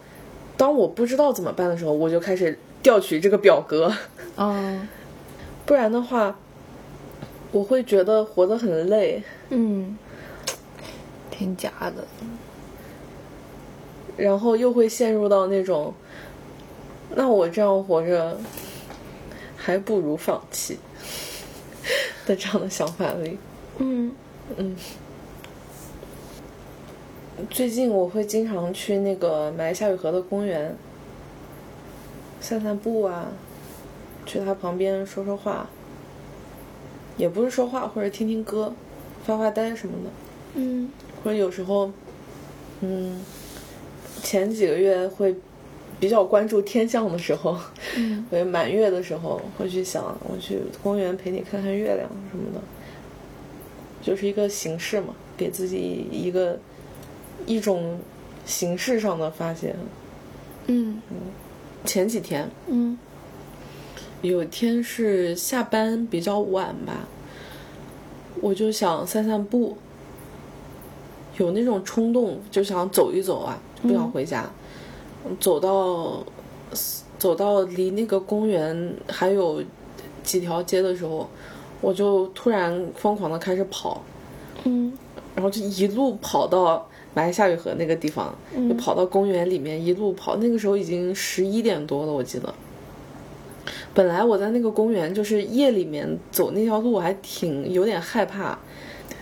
[0.57, 3.89] 当我不知道怎么办的时候，我就开始调取这个表格，
[4.35, 4.77] 哦
[5.65, 6.37] 不然的话，
[7.53, 9.97] 我会觉得活得很累，嗯，
[11.31, 12.05] 挺假的。
[14.19, 15.93] 然后又会陷入到那种，
[17.15, 18.37] 那我这样活着，
[19.55, 20.77] 还不如放弃
[22.25, 23.37] 的这样的想法里。
[23.77, 24.11] 嗯
[24.57, 24.75] 嗯
[27.49, 30.75] 最近我会经常去那个埋夏雨荷的公园
[32.41, 33.27] 散散步啊，
[34.25, 35.69] 去他旁边说说话，
[37.15, 38.73] 也不是说话，或者听听歌，
[39.23, 40.09] 发发呆什么的。
[40.55, 40.91] 嗯
[41.23, 41.91] 或者有时候，
[42.81, 43.23] 嗯，
[44.21, 45.35] 前几个月会
[45.99, 47.57] 比较关注天象的时候，
[47.97, 48.25] 嗯。
[48.31, 52.61] 会满月的时候会去想，我去公园陪你看看月亮什么的，
[54.01, 56.59] 就是一个形式嘛，给自己一个
[57.45, 57.99] 一种
[58.45, 59.75] 形式上的发泄。
[60.67, 61.01] 嗯。
[61.85, 62.97] 前几天嗯。
[64.21, 67.07] 有天是下班比较晚吧，
[68.41, 69.77] 我就想散散步，
[71.37, 74.49] 有那种冲动，就想走一走啊，就不想回家。
[75.39, 76.23] 走到
[77.17, 79.61] 走到离那个公园还有
[80.23, 81.29] 几条街的时候，
[81.81, 84.01] 我就突然疯狂的开始跑，
[84.63, 84.91] 嗯
[85.35, 88.33] 然后就一路跑到埋下雨河那个地方，
[88.67, 90.35] 就跑到公园里面一路跑。
[90.37, 92.53] 那个时候已经十一点多了，我记得。
[93.93, 98.57] 本来我在那个公园，就是夜里面走那条路，我还挺有点害怕。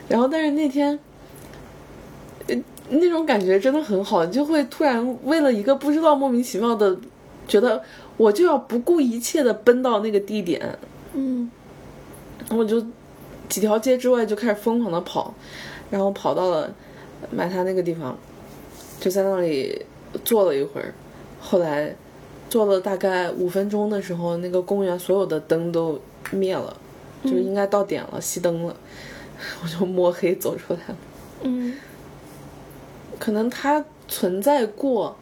[0.08, 0.98] 然后，但是那天，
[2.48, 2.56] 呃，
[2.90, 6.98] 那种感觉真的很好，就会突然为了一个不知道莫名其妙的，
[7.48, 7.82] 觉得
[8.16, 10.78] 我就要不顾一切的奔到那个地点，
[11.14, 11.50] 嗯
[12.50, 12.82] 我就
[13.50, 15.34] 几条街之外就开始疯狂的跑，
[15.90, 16.74] 然后跑到了
[17.30, 18.18] 买它那个地方，
[19.00, 19.86] 就在那里
[20.24, 20.94] 坐了一会儿。
[21.40, 21.94] 后来
[22.50, 26.00] 坐了大概五分钟的时候，那个公园所有的灯都
[26.32, 26.76] 灭了，
[27.24, 28.76] 就是应该到点了，熄灯了。
[29.62, 30.96] 我就摸黑走出来了。
[31.44, 31.74] 嗯
[33.20, 35.16] 可能它存在过，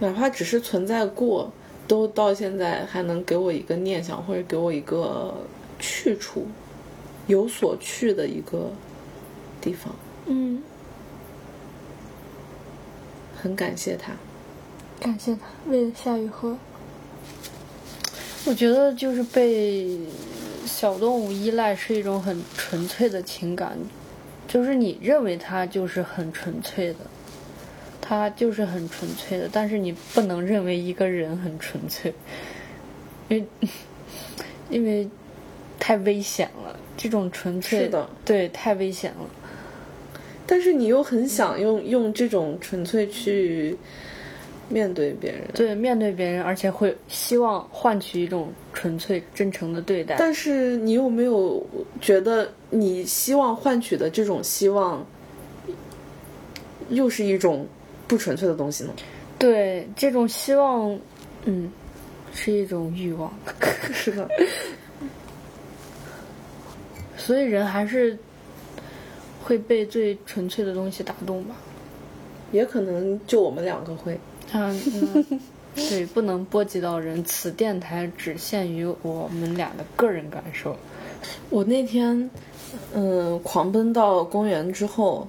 [0.00, 1.52] 哪怕只是存在过，
[1.86, 5.34] 都到现在还能给我一个念想，或者给我一个
[5.78, 6.46] 去处，
[7.26, 8.70] 有所去的一个
[9.60, 9.94] 地方。
[10.26, 10.62] 嗯，
[13.40, 14.12] 很感谢他。
[15.00, 16.56] 感谢他，为了夏雨荷。
[18.46, 20.00] 我觉得就是被
[20.66, 23.78] 小动物依赖是一种很纯粹的情感，
[24.46, 26.98] 就是你认为它就是很纯粹的，
[28.00, 32.12] 它就是很纯粹的，但是你不能认为一个人很纯粹，
[33.28, 33.46] 因为
[34.70, 35.08] 因为
[35.78, 39.28] 太危险了，这种纯粹是的，对，太危险了。
[40.46, 43.76] 但是你又很想用用这种纯粹去
[44.68, 45.42] 面对别人。
[45.54, 50.16] 对，面对别人，而且会希望换取一种纯粹、真诚的对待。
[50.18, 51.64] 但是你有没有
[52.00, 55.04] 觉得你希望换取的这种希望，
[56.88, 57.66] 又是一种
[58.06, 58.90] 不纯粹的东西呢？
[59.38, 60.98] 对这种希望，
[61.44, 61.70] 嗯，
[62.32, 63.32] 是一种欲望，
[63.92, 64.28] 是的，
[67.16, 68.16] 所以人还是
[69.42, 71.54] 会被最纯粹的东西打动吧。
[72.52, 74.16] 也可能就我们两个会。
[74.54, 75.40] 啊，嗯
[75.74, 77.22] 对，不能波及到人。
[77.24, 80.76] 此电台只限于我们俩的个人感受。
[81.50, 82.30] 我那天，
[82.92, 85.26] 嗯，狂奔到公园之后，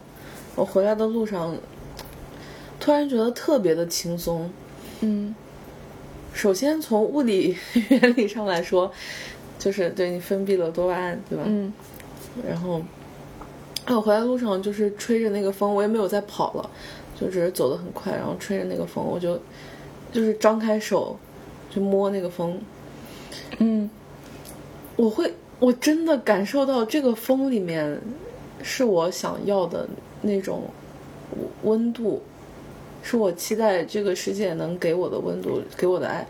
[0.55, 1.57] 我回来的路上，
[2.79, 4.49] 突然觉得特别的轻松。
[5.01, 5.35] 嗯
[6.33, 7.57] 首先从物理
[7.89, 8.91] 原理上来说，
[9.57, 11.43] 就是对你分泌了多巴胺，对吧？
[11.47, 11.73] 嗯
[12.47, 12.81] 然后，
[13.85, 16.69] 啊，我回来路上就是吹着那个风，我也没有再跑了，
[17.19, 19.39] 就只是走得很快，然后吹着那个风，我就
[20.11, 21.17] 就是张开手
[21.69, 22.59] 就摸那个风，
[23.59, 23.89] 嗯
[24.95, 27.99] 我会我真的感受到这个风里面
[28.61, 29.87] 是我想要的
[30.21, 30.63] 那种
[31.63, 32.21] 温度，
[33.03, 36.25] 是我期待这个世界能给我的温度，给我的爱。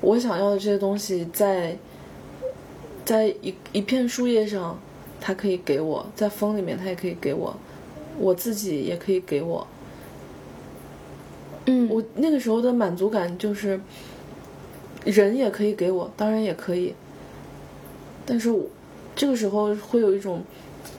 [0.00, 1.76] 我想要的这些东西在
[3.04, 4.78] 在一一片树叶上，
[5.20, 7.54] 它可以给我；在风里面，它也可以给我；
[8.18, 9.66] 我自己也可以给我。
[11.66, 13.80] 嗯，我那个时候的满足感就是，
[15.04, 16.94] 人也可以给我，当然也可以，
[18.24, 18.64] 但是我
[19.14, 20.42] 这个时候会有一种，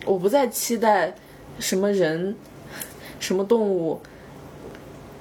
[0.05, 1.15] 我不再期待
[1.59, 2.35] 什么人、
[3.19, 3.99] 什么动物，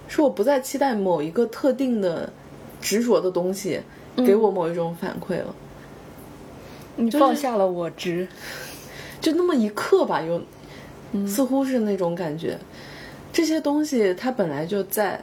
[0.08, 2.30] 是我不再期待某一个特定的
[2.80, 3.80] 执着的东西
[4.16, 5.54] 给我某一种反馈了。
[6.96, 8.28] 你放下了我执，
[9.20, 10.42] 就那么一刻吧，有，
[11.26, 12.58] 似乎是那种感觉。
[13.32, 15.22] 这些东西它本来就在，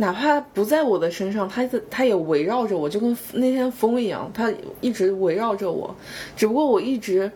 [0.00, 5.94] 哪怕不在我的身上，它它也围绕着我，就跟那天风一样，它一直围绕着我。
[6.34, 7.30] 只不过我一直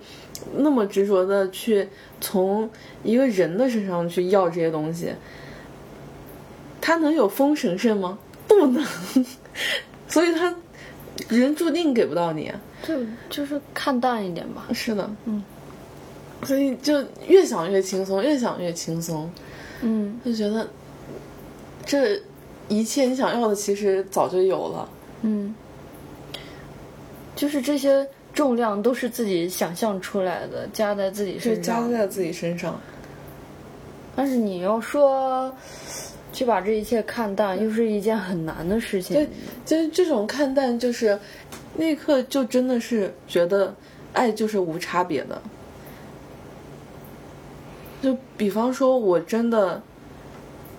[0.56, 1.86] 那么执着的去
[2.22, 2.70] 从
[3.02, 5.12] 一个人的身上去要这些东西，
[6.80, 8.18] 它能有风神圣吗？
[8.48, 8.82] 不能。
[10.08, 10.56] 所以他
[11.28, 12.50] 人注定给不到你。
[12.82, 12.94] 就
[13.28, 14.68] 就是看淡一点吧。
[14.72, 15.44] 是的，嗯。
[16.44, 19.30] 所以就越想越轻松，越想越轻松，
[19.82, 20.66] 嗯，就觉得
[21.84, 22.18] 这
[22.68, 24.88] 一切你想要的其实早就有了，
[25.22, 25.54] 嗯。
[27.36, 32.78] 就是这些重量都是自己想象出来的，加在自己身上，加在自己身上。
[34.14, 35.52] 但是你要说
[36.32, 39.16] 去把这一切看淡，又是一件很难的事情。
[39.16, 39.28] 对，
[39.66, 41.18] 就是这种看淡，就是
[41.76, 43.74] 那一刻就真的是觉得
[44.12, 45.42] 爱就是无差别的。
[48.00, 49.82] 就比方说，我真的，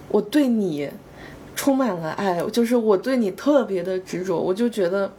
[0.08, 0.90] 我对你
[1.56, 5.12] 充满了爱，就是我对你特别的执着，我就觉得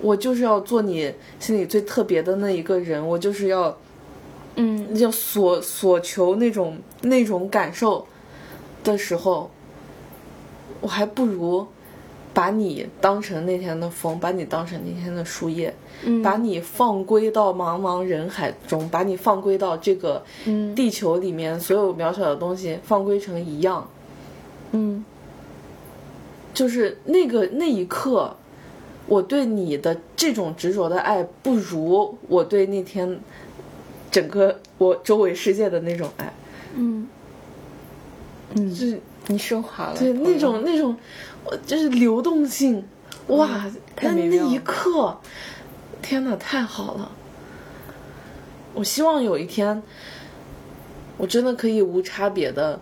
[0.00, 3.76] 我就是要做你心里最特别的那一个人，我就是要，
[4.54, 8.06] 嗯，要所所求那种那种感受
[8.82, 9.50] 的时候，
[10.80, 11.66] 我还不如。
[12.36, 15.74] 把你当成那天的风，把你当成那天的树叶，
[16.22, 20.22] 把你放归到茫茫人海中，把你放归到这个
[20.74, 23.88] 地球里面所有渺小的东西，放归成一样。
[24.72, 25.02] 嗯，
[26.56, 28.34] 就是那个那一刻，
[29.06, 33.20] 我对你的这种执着的爱，不如我对那天
[34.10, 36.32] 整个我周围世界的那种爱。
[36.74, 37.06] 嗯，
[38.54, 40.96] 嗯，是你升华了，对那种那种。
[41.64, 42.84] 就是流动性，
[43.28, 43.70] 哇！
[44.00, 45.16] 那那一刻，
[46.02, 47.12] 天哪，太好了！
[48.74, 49.80] 我希望有一天，
[51.16, 52.80] 我真的可以无差别的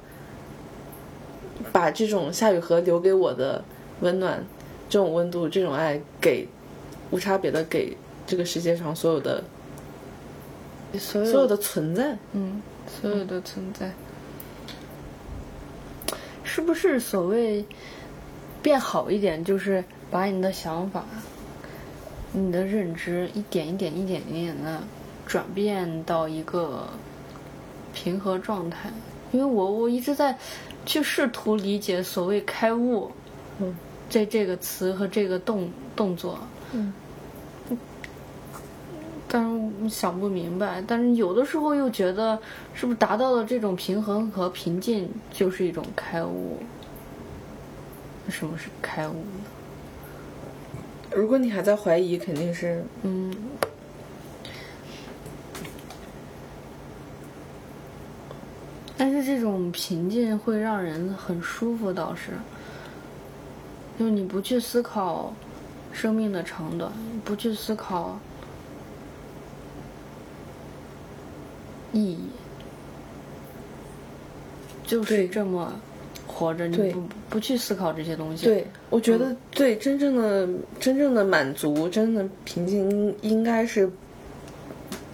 [1.72, 3.62] 把这种夏雨荷留给我的
[4.00, 4.44] 温暖、
[4.88, 6.48] 这种温度、这种爱，给
[7.10, 7.96] 无差别的给
[8.26, 9.42] 这个世界上所有的
[10.98, 13.92] 所有所有的存在，嗯，所有的存在，
[16.42, 17.64] 是不是所谓？
[18.62, 21.04] 变好一点，就是把你的想法、
[22.32, 24.80] 你的认知一点一点、一点一点的
[25.26, 26.88] 转变到一个
[27.92, 28.90] 平和状态。
[29.34, 30.38] 因为我我一直在
[30.86, 33.10] 去试图理解所谓开悟，
[33.58, 33.74] 嗯，
[34.08, 36.38] 这这个词和这个动动作，
[36.72, 36.92] 嗯，
[39.26, 40.80] 但是想不明白。
[40.86, 42.38] 但是有的时候又觉得，
[42.74, 46.58] 是不是达到了这种平衡和平静，就是一种开悟？
[48.28, 49.24] 什么是开悟？
[51.12, 53.34] 如果你还在怀疑，肯定是嗯。
[58.96, 62.30] 但是这种平静会让人很舒服，倒是。
[63.98, 65.32] 就你不去思考
[65.92, 66.90] 生命的长短，
[67.24, 68.18] 不去思考
[71.92, 72.18] 意义，
[74.84, 75.72] 就是这么。
[76.26, 78.44] 活着，你不不去思考这些东西。
[78.46, 80.48] 对，我觉得对真正的
[80.80, 83.88] 真正的满足，真的平静，应该是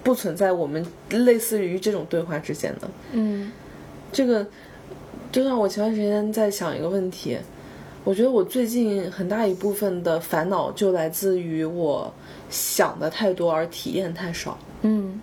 [0.02, 2.88] 不存在我们类似于这种对话之间的。
[3.12, 3.52] 嗯，
[4.12, 4.46] 这个
[5.32, 7.38] 就像我前段时间在想一个问题，
[8.04, 12.12] 我觉得我最近很大一部分的烦恼就来自于我
[12.48, 14.58] 想的太多而体验太少。
[14.82, 15.20] 嗯，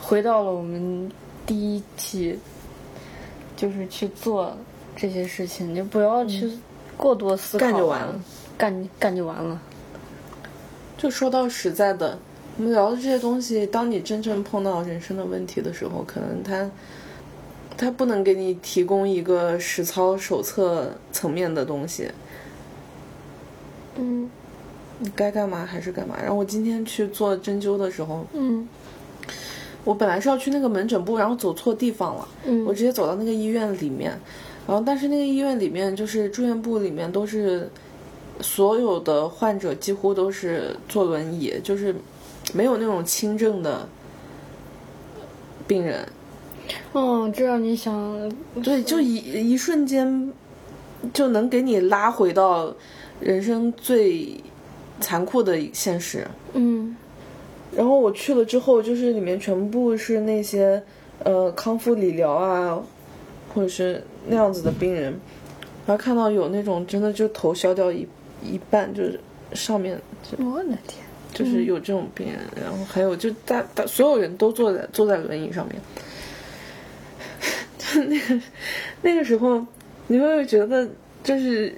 [0.00, 1.10] 回到了我们
[1.46, 2.38] 第一期。
[3.56, 4.56] 就是去做
[4.96, 6.50] 这些事情，就不要去
[6.96, 8.20] 过多思考，干就完了，
[8.56, 9.60] 干干就完了。
[10.96, 12.18] 就说到实在的，
[12.56, 16.70] 我们聊的这些东西，当你真正碰到人生的问题的时候，可能他
[17.76, 22.10] 他不能给你提供一个实操手册层面的东西。
[23.96, 24.30] 嗯，
[24.98, 26.16] 你该干嘛还是干嘛。
[26.20, 28.68] 然后我今天去做针灸的时候，嗯。
[29.82, 32.28] 我本来是要去那个门诊部，然后走错地方了。
[32.44, 34.10] 嗯，我直接走到那个医院里面，
[34.68, 37.66] 然后但是那个医院里面就是住院部里面都是
[38.42, 41.94] 所有的患者几乎都是坐轮椅，就是
[42.52, 43.88] 没有那种轻症的
[45.66, 46.06] 病人。
[46.92, 48.32] 哦，这让你想，
[48.62, 50.32] 对，就一一瞬间
[51.12, 52.74] 就能给你拉回到
[53.20, 54.40] 人生最
[55.00, 56.26] 残酷的现实。
[56.52, 56.96] 嗯。
[57.76, 60.82] 然后我去了之后，就是里面全部是那些，
[61.22, 62.82] 呃，康复理疗啊，
[63.54, 65.12] 或者是那样子的病人，
[65.86, 68.04] 然后看到有那种真的就头削掉一
[68.44, 69.20] 一半，就是
[69.52, 71.04] 上面就我的天，
[71.40, 75.80] 就是有这种病人，然后还有就大大所有人都坐在坐在轮椅上面，
[77.78, 78.40] 就 那个
[79.00, 79.66] 那个时候，
[80.06, 80.86] 你会不会觉得
[81.24, 81.74] 就是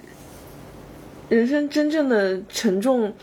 [1.29, 3.13] 人生真正的沉重，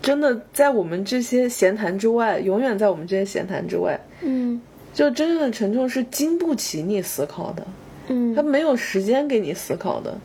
[0.00, 4.60] 真的在我们这些闲谈之外，永远在我们这些闲谈之外，嗯。
[4.94, 7.66] 就真正的沉重是经不起你思考的，
[8.08, 8.34] 嗯。
[8.34, 10.18] 他没有时间给你思考的，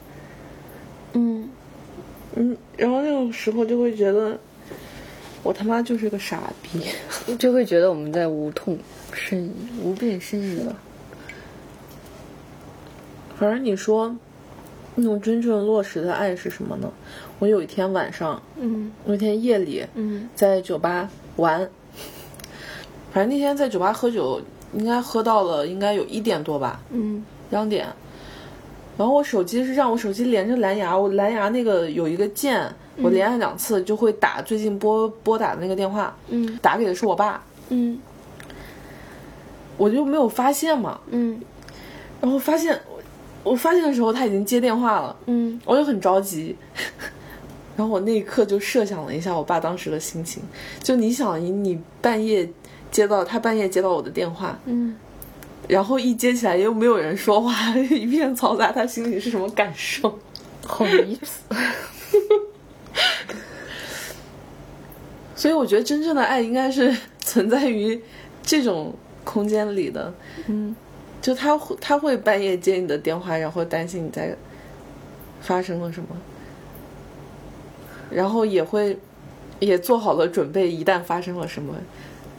[1.12, 1.50] 嗯。
[2.36, 4.40] 嗯，然后那种时候就会觉得。
[5.44, 6.82] 我他妈就是个傻逼，
[7.38, 8.78] 就会觉得我们在无痛
[9.14, 10.74] 呻吟、无病呻吟吧。
[13.38, 14.16] 反正你说，
[14.96, 16.90] 那种真正落实的爱是什么呢？
[17.40, 21.70] 我有一天晚上，嗯有一天夜里，嗯在酒吧玩，
[23.12, 24.42] 反正那天在酒吧喝酒，
[24.74, 27.88] 应该喝到了应该有一点多吧，嗯两点。
[28.98, 32.72] 然后我手机是让我手机连着蓝牙，我蓝牙那个有一个键，
[33.02, 38.00] 我连按两次就会打最近拨拨打的那个电话，嗯打给的是我爸，嗯
[39.78, 41.00] 我就没有发现嘛。
[41.10, 41.42] 嗯
[42.22, 42.80] 然后发现，
[43.44, 46.56] 我发现的时候他已经接电话了，嗯我就很着急，
[47.76, 50.42] 然后我那一刻就设想了一下我爸当时的心情。
[50.82, 52.48] 就你想，你半夜
[52.92, 54.96] 接到他半夜接到我的电话，嗯，
[55.68, 60.18] 然后一接起来又没有人说话， 一片嘈杂，他心里是什么感受？
[60.66, 61.42] 好没意思。
[65.36, 68.02] 所以我觉得真正的爱应该是存在于
[68.42, 70.14] 这种空间里的。
[70.48, 70.76] 嗯。
[71.22, 74.36] 就他会他会半夜接你的电话，然后担心你在
[75.40, 76.10] 发生了什么，
[78.10, 79.00] 然后也会
[79.60, 81.74] 也做好了准备，一旦发生了什么。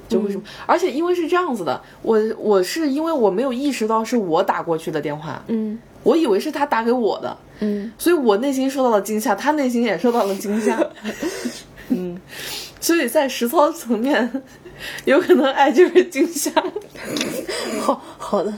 [0.06, 5.78] 就会什么，而且因为是这样子的，我我是因为我没有意识到是我打过去的电话，嗯。
[6.02, 7.92] 我以为是他打给我的，嗯。
[7.98, 10.78] 所以我内心受到了惊吓，他内心也受到了惊吓，
[11.90, 12.20] 嗯，
[12.80, 14.42] 所以在实操层面，
[15.04, 16.50] 有可能爱就是惊吓。
[17.80, 18.52] 好好的。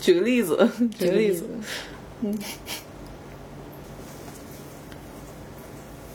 [0.00, 0.68] 举个例子，
[0.98, 1.48] 举个例子，
[2.22, 2.38] 嗯。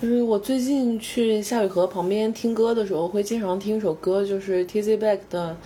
[0.01, 5.57] 就是我最近去夏雨荷旁边听歌的时候，会经常听一首歌，就是 T Z Back 的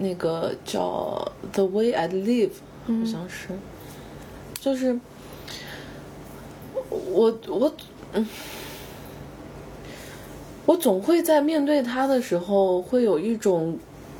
[0.00, 2.50] 那个叫《The Way I Live》，
[2.98, 3.48] 好像是，
[4.60, 4.98] 就是
[6.88, 7.72] 我我
[8.12, 8.26] 嗯，
[10.66, 13.76] 我总会在面对他的时候，会有一种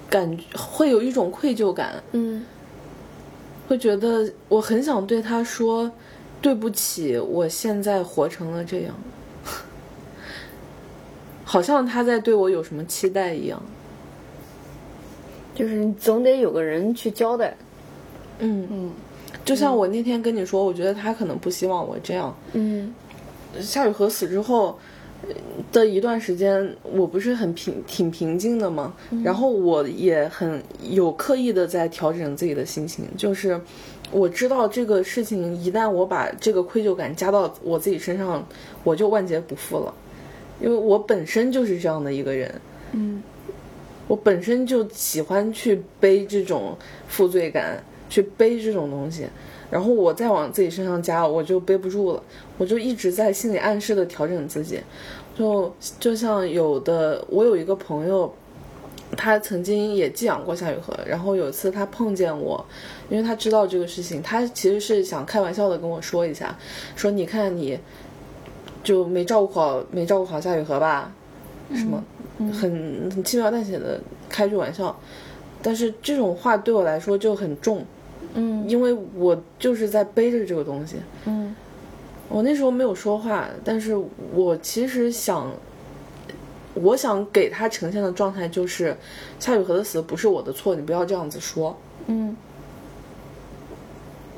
[0.08, 2.44] 感觉，会有一种愧疚感，嗯。
[3.68, 5.88] 会觉得我很想对他说
[6.42, 8.96] 对不起，我现在活成了这样，
[11.44, 13.62] 好像他在对我有什么期待一样。
[15.54, 17.56] 就是你总得有个人去交代。
[18.38, 18.90] 嗯，嗯
[19.44, 22.34] 就像我那天跟你说，我觉得他可能不希望我这样。
[22.52, 22.94] 嗯
[23.58, 24.78] 夏雨荷死之后
[25.26, 25.34] 呃
[25.72, 28.94] 的一段时间，我不是很平挺平静的吗？
[29.24, 33.60] 然后我也很有刻意的在调整自己的心情，就是
[34.12, 38.46] 我知道这个事情一旦我把这个愧疚感加到我自己身上，
[38.84, 39.92] 我就万劫不复了，
[40.60, 42.60] 因为我本身就是这样的一个人。
[42.92, 43.22] 嗯
[44.10, 49.24] 我本身就喜欢去背这种负罪感，去背这种东西，
[49.70, 52.20] 然后我再往自己身上加，我就背不住了。
[52.58, 54.80] 我就一直在心理暗示的调整自己，
[55.38, 58.34] 就就像有的，我有一个朋友，
[59.16, 62.66] 他曾经也寄养过夏雨荷，然后有一次他碰见我，
[63.08, 66.58] 因为他知道这个事情，他其实是想开玩笑的跟我说一下，
[66.96, 67.78] 说你看你
[68.82, 71.12] 就没照顾好，没照顾好夏雨荷吧，
[71.74, 72.02] 什么。
[72.38, 74.98] 很很轻描淡写的开句玩笑，
[75.60, 77.84] 但是这种话对我来说就很重，
[78.32, 80.96] 嗯因为我就是在背着这个东西。
[81.26, 81.54] 嗯
[82.30, 83.94] 我那时候没有说话，但是
[84.32, 85.52] 我其实想，
[86.72, 88.96] 我想给他呈现的状态就是，
[89.38, 91.76] 夏雨荷的死不是我的错，你不要这样子说。
[92.06, 92.34] 嗯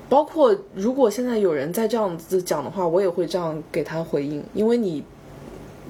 [0.08, 5.04] 包括如果现在有人再这样子讲的话，我也会这样给他回应，因为你，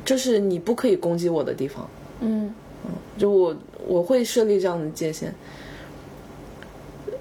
[0.05, 1.89] 这是你不可以攻击我的地方。
[2.21, 2.53] 嗯
[3.17, 3.55] 就我
[3.87, 5.33] 我会设立这样的界限，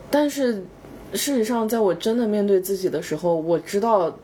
[0.10, 0.64] 但是
[1.14, 4.16] 事实上，在我真的面对自己的时候，我知道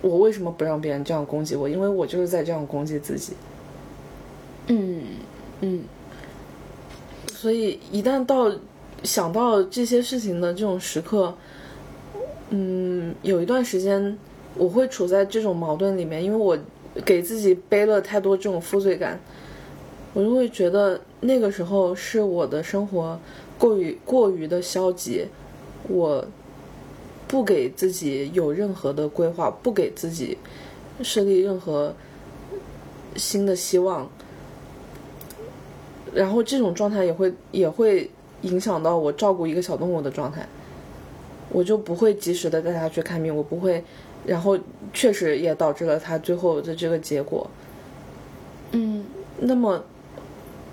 [0.00, 3.32] 我为什么不让别人这样攻击我，因为我就是在这样攻击自己。
[4.68, 5.02] 嗯
[5.60, 5.82] 嗯
[7.32, 8.50] 所以一旦到
[9.02, 11.34] 想到这些事情的这种时刻，
[12.50, 14.16] 嗯，有一段时间
[14.54, 16.56] 我会处在这种矛盾里面，因为我
[17.04, 19.18] 给自己背了太多这种负罪感，
[20.12, 23.18] 我就会觉得那个时候是我的生活
[23.58, 25.26] 过于过于的消极，
[25.88, 26.24] 我
[27.26, 30.36] 不给自己有任何的规划，不给自己
[31.02, 31.94] 设立任何
[33.16, 34.10] 新的希望，
[36.12, 38.10] 然后这种状态也会也会
[38.42, 40.46] 影响到我照顾一个小动物的状态，
[41.48, 43.82] 我就不会及时的带它去看病，我不会，
[44.26, 44.58] 然后
[44.92, 47.48] 确实也导致了他最后的这个结果。
[48.72, 49.04] 嗯
[49.40, 49.82] 那么，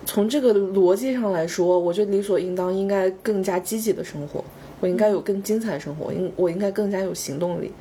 [0.06, 4.43] 从这个逻辑上来说，我觉得理所应当应该更加积极的生活，
[4.80, 7.72] 我应该有更精彩的生活，应我应该更加有行动力。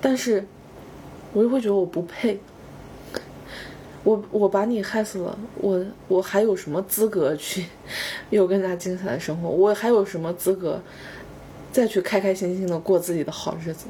[0.00, 0.44] 但是，
[1.32, 2.38] 我又会觉得我不配。
[4.04, 7.66] 我我把你害死了，我我还有什么资格去
[8.30, 9.48] 有更加精彩的生活？
[9.48, 10.80] 我还有什么资格
[11.72, 13.86] 再去开开心心的过自己的好日子？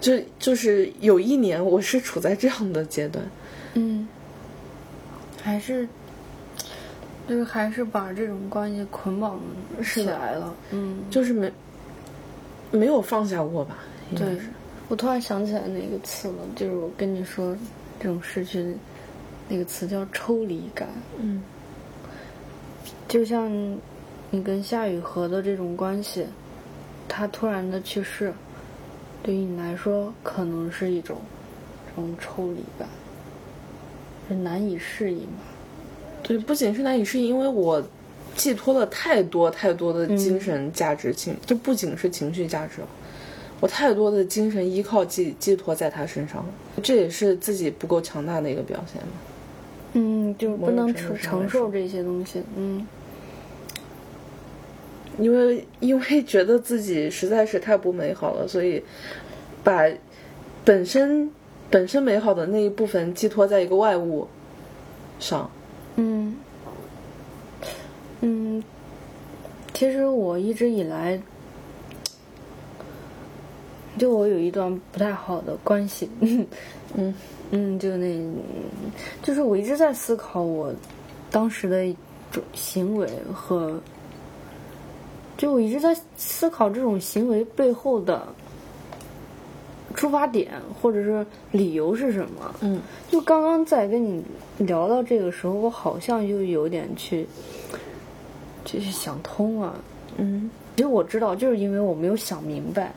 [0.00, 3.24] 就就是有一年，我是处在这样的阶段。
[3.74, 4.06] 嗯，
[5.42, 5.88] 还是
[7.28, 9.40] 就是还是把这种关系捆绑
[9.82, 10.54] 起来了。
[10.70, 11.52] 嗯，就是没
[12.70, 13.78] 没有放下过吧？
[14.16, 14.48] 对是，
[14.88, 17.56] 我突然想起来那个词了，就是我跟你说
[18.00, 18.74] 这种失去，
[19.48, 20.88] 那个词叫抽离感。
[21.18, 21.42] 嗯
[23.06, 23.50] 就像
[24.30, 26.26] 你跟夏雨荷的这种关系，
[27.08, 28.32] 他突然的去世，
[29.22, 31.18] 对于你来说可能是一种
[31.88, 32.88] 这种抽离吧，
[34.28, 35.44] 是难以适应吧？
[36.22, 37.82] 对，不仅是难以适应，因为我
[38.36, 42.88] 寄托了太多太多的精神价值情，就不仅是情绪价值了，
[43.60, 46.48] 我太多的精神依靠寄寄托在他身上了，
[46.82, 49.08] 这也是自己不够强大的一个表现嘛。
[49.94, 52.42] 嗯，就不能承承受这些东西。
[52.56, 52.86] 嗯
[55.18, 58.82] 因为因为觉得自己实在是太不美好了，所以
[59.64, 59.82] 把
[60.64, 61.30] 本身
[61.68, 64.26] 本身美好的那一部分寄托在一个外物
[65.18, 65.50] 上。
[65.96, 66.36] 嗯
[68.20, 68.62] 嗯，
[69.74, 71.20] 其实我一直以来，
[73.98, 76.08] 就我有一段不太好的关系，
[76.94, 77.14] 嗯
[77.50, 78.34] 嗯，就那，
[79.22, 80.72] 就是我一直在思考我
[81.30, 81.96] 当时的一
[82.30, 83.80] 种行为和，
[85.38, 88.26] 就我一直在思考这种行为背后的
[89.94, 90.50] 出发点
[90.82, 92.54] 或者是理由是什么。
[92.60, 94.22] 嗯就刚刚在跟你
[94.58, 97.26] 聊到这个时候，我好像又有点去，
[98.64, 99.74] 就是想通了。
[100.16, 102.92] 嗯其实我知道，就是因为我没有想明白。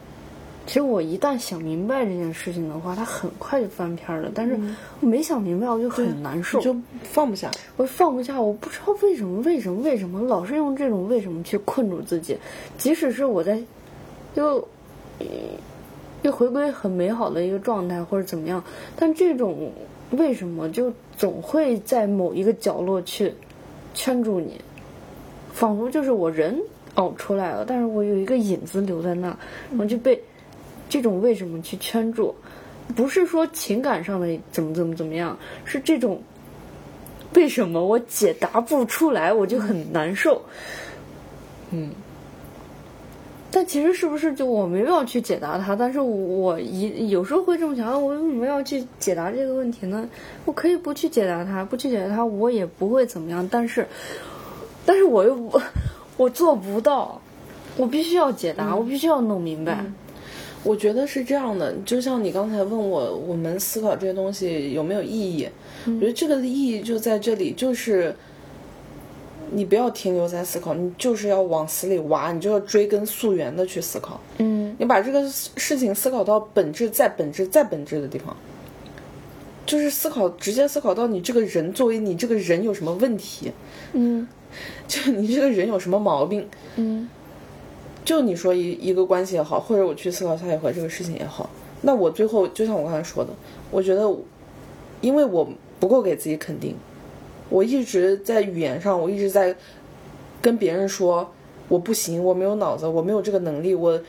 [0.67, 4.31] 其实我一旦想明白这件事情的话，它很快就翻篇了。
[4.33, 4.57] 但是
[4.99, 7.49] 我没想明白，我就很难受，就放不下。
[7.77, 8.39] 我放不下。
[8.39, 12.37] 我不知道为什么，为什么，为什么老是用这种为什么去困住自己。
[12.77, 13.61] 即使是我在，
[14.35, 14.57] 就
[15.19, 15.25] 呃
[16.21, 18.63] 又回归很美好的一个状态或者怎么样，
[18.95, 19.71] 但这种
[20.11, 23.33] 为什么就总会在某一个角落去
[23.95, 24.61] 圈住你，
[25.51, 26.61] 仿佛就是我人
[26.95, 29.35] 哦出来了，但是我有一个影子留在那，
[29.71, 30.21] 然后就被
[30.91, 32.35] 这种为什么去圈住，
[32.97, 36.21] 不是说情感上的怎么怎么怎么样，是这种
[37.33, 40.41] 为什么我解答不出来，我就很难受。
[41.71, 41.91] 嗯，
[43.51, 45.77] 但其实是不是就我没有要去解答它？
[45.77, 50.09] 但是我一有时候会这么想，啊我为什么要去解答这个问题呢？
[50.43, 53.47] 我可以不去解答它，不去解答它，我也不会怎么样。
[53.49, 53.87] 但是，
[54.85, 55.61] 但是我又，
[56.17, 57.21] 我做不到，
[57.77, 59.85] 我必须要解答，我必须要弄明白。
[60.63, 65.49] 我觉得是这样的，就像你刚才问我，我们思考这些东西有没有意义？
[65.85, 68.15] 我觉得这个的意义就在这里，就是
[69.51, 74.21] 你不要停留在思考，你就是要往死里挖，你就要追根溯源的去思考。
[74.37, 78.37] 嗯你把这个事情思考到本质、再本质、再本质的地方，
[79.65, 83.51] 就是思考，直接思考到你这个人作为你这个人有什么问题，
[83.93, 84.27] 嗯
[84.87, 86.47] 就你这个人有什么毛病。
[86.75, 87.09] 嗯
[88.03, 91.49] 就你说一一个关系也好，或者我去思考下一回这个事情也好，
[91.81, 93.29] 那我最后就像我刚才说的，
[93.69, 94.11] 我觉得，
[95.01, 95.47] 因为我
[95.79, 96.75] 不够给自己肯定，
[97.49, 99.55] 我一直在语言上，我一直在
[100.41, 101.31] 跟别人说
[101.69, 103.99] 我不行，我没有脑子，我没有这个能力，我，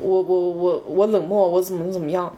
[0.00, 2.34] 我我我我冷漠，我怎么怎么样，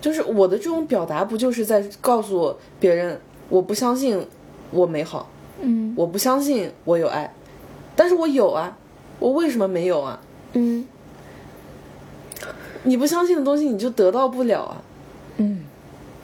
[0.00, 4.26] 就是我的这种表达，不就是在告诉别人，我不相信
[4.72, 5.28] 我美好，
[5.60, 5.94] 嗯。
[5.96, 7.32] 我不相信我有爱，
[7.94, 8.78] 但是我有啊，
[9.20, 10.20] 我为什么没有啊？
[10.54, 10.84] 嗯
[12.82, 14.82] 你不相信的东西，你就得到不了啊！
[15.36, 15.64] 嗯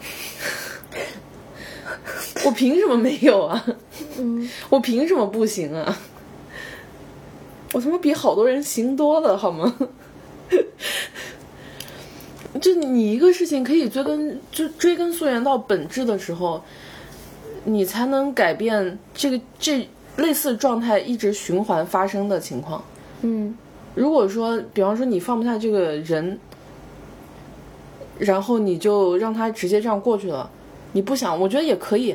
[2.46, 3.62] 我凭什么没有啊？
[4.18, 5.98] 嗯我凭什么不行啊？
[7.72, 9.76] 我他妈比好多人行多了，好吗？
[12.58, 16.64] 就你一个事情可以追根就追根溯源到本质的时候，
[17.64, 19.86] 你才能改变这个这
[20.16, 22.82] 类似状态一直循环发生的情况。
[23.22, 23.56] 嗯
[23.94, 26.38] 如果说，比方说你放不下这个人，
[28.18, 30.50] 然后你就让他直接这样过去了，
[30.92, 32.14] 你不想，我觉得也可以，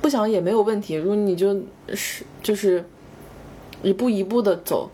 [0.00, 0.94] 不想也没有问题。
[0.94, 1.54] 如果你就
[1.92, 2.82] 是就是
[3.82, 4.90] 一步一步的走，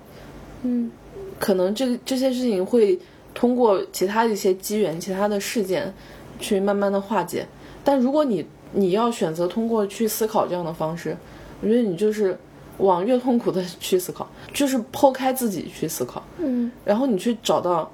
[0.64, 0.90] 嗯
[1.38, 2.98] 可能这个这些事情会
[3.32, 5.94] 通过其他的一些机缘、其他的事件
[6.40, 7.46] 去慢慢的化解。
[7.84, 11.16] 但如果你你要选择通过去思考这样的方式，
[11.60, 12.36] 我觉得你就是
[12.78, 16.22] 往越痛苦的 去思考，就是剖开自己去思考。
[16.38, 17.90] 嗯然后你去找到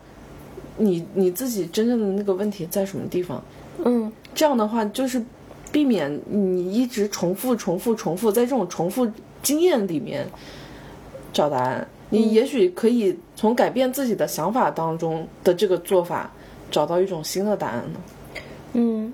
[0.76, 3.42] 你你自己真正的那个问题在什么地方。
[3.84, 5.22] 嗯这样的话，就是
[5.72, 9.10] 避免你一直重复、重复、重复，在这种重复
[9.42, 10.26] 经验里面
[11.32, 11.86] 找答案。
[12.12, 16.28] 你也许可以从改变自己的想法当中的这个做法，
[16.70, 18.00] 找到一种新的答案呢。
[18.72, 19.12] 嗯，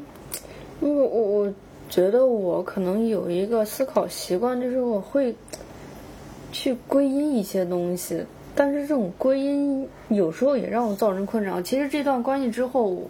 [0.80, 1.52] 我我我
[1.88, 5.34] 觉得我可能有一个思考习惯，就是我会
[6.52, 11.60] 去归因一些东西，但是这种归因有时候也让我造成困扰。
[11.62, 13.08] 其实这段关系之后，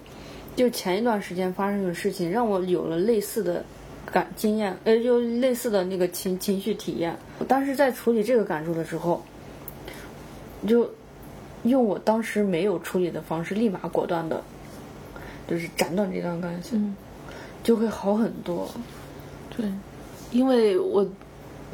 [0.54, 3.64] 就前一段时间发生的事情，让我有了类似的
[4.12, 7.16] 感经验，呃，就类似的那个情情绪体验。
[7.48, 9.22] 当时在处理这个感受的时候，
[10.66, 10.88] 就
[11.64, 14.42] 用我当时没有处理的方式，立马果断的，
[15.48, 16.78] 就是斩断这段关系，
[17.66, 18.68] 就会好很多。
[19.56, 19.66] 对，
[20.30, 21.04] 因为我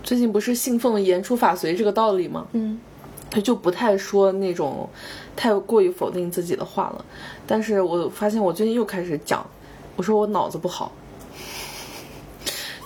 [0.02, 2.46] 最近不是信奉“言出法随”这个道理吗？
[2.52, 2.80] 嗯
[3.30, 4.88] 他就不太说那种
[5.36, 7.04] 太过于否定自己的话了。
[7.46, 9.46] 但是我发现我最近又开始讲，
[9.96, 10.90] 我说我脑子不好，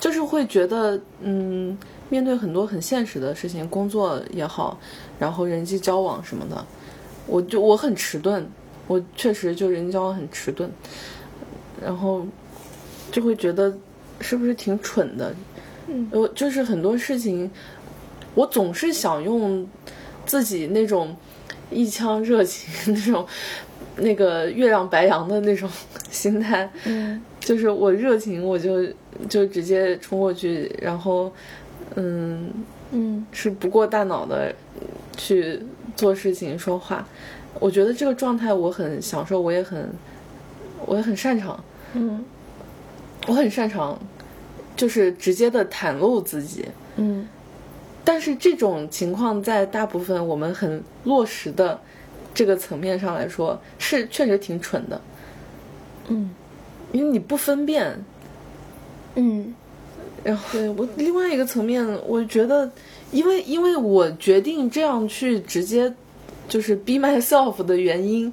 [0.00, 1.78] 就是会觉得，嗯，
[2.08, 4.76] 面对很多很现实的事情，工作也好，
[5.16, 6.66] 然后人际交往什么的，
[7.28, 8.44] 我就我很迟钝，
[8.88, 10.68] 我确实就人际交往很迟钝，
[11.80, 12.26] 然后
[13.16, 13.74] 就会觉得
[14.20, 15.34] 是不是挺蠢的？
[15.88, 17.50] 嗯，我就是很多事情，
[18.34, 19.66] 我总是想用
[20.26, 21.16] 自己那种
[21.70, 23.26] 一腔热情， 那种
[23.96, 25.66] 那个月亮白羊的那种
[26.12, 28.86] 心态，嗯 就是我热情，我就
[29.30, 31.32] 就直接冲过去，然后
[31.94, 32.52] 嗯，
[32.90, 34.54] 嗯是不过大脑的
[35.16, 35.58] 去
[35.96, 37.08] 做事情、说话。
[37.60, 39.88] 我觉得这个状态我很享受，我也很
[40.84, 41.58] 我也很擅长，
[41.94, 42.22] 嗯
[43.26, 43.98] 我很擅长，
[44.76, 46.66] 就是直接的袒露自己。
[46.96, 47.28] 嗯
[48.04, 51.80] 但是这种情况在大部分我们很落实的
[52.32, 55.00] 这个层面上来说，是确实挺蠢的，
[56.08, 56.30] 嗯
[56.92, 58.04] 因为你不分辨。
[59.16, 59.54] 嗯
[60.22, 62.70] 然后对我另外一个层面，我觉得，
[63.10, 65.92] 因为因为我决定这样去直接
[66.48, 68.32] 就是 be myself 的原因，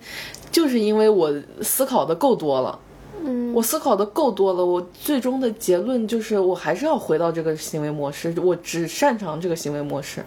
[0.52, 2.80] 就是因为我思考的够多了。
[3.24, 10.24] 嗯，我思考的够多了，我最终的结论就是，我还是要回到这个行为模式，我只擅长这个行为模式。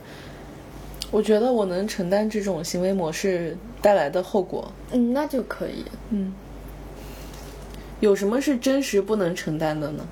[1.10, 4.72] 我觉得我能承担这种行为模式带来的后果。
[4.92, 5.84] 嗯那就可以。
[6.10, 6.32] 嗯，
[8.00, 10.04] 有什么是真实不能承担的呢？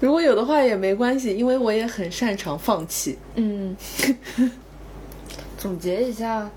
[0.00, 3.18] 如果有的话也没关系，因为我也很擅长放弃。
[3.34, 3.76] 嗯，
[5.58, 6.48] 总结一下，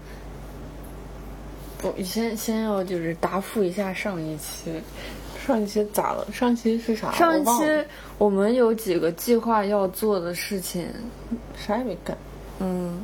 [1.82, 4.72] 我，先先要就是答复一下上一期。
[5.46, 6.28] 上一期咋了？
[6.32, 7.12] 上一期是啥？
[7.12, 7.52] 上一期
[8.18, 10.86] 我们有几个计划要做的事情，
[11.58, 12.18] 啥也没干。
[12.60, 13.02] 嗯，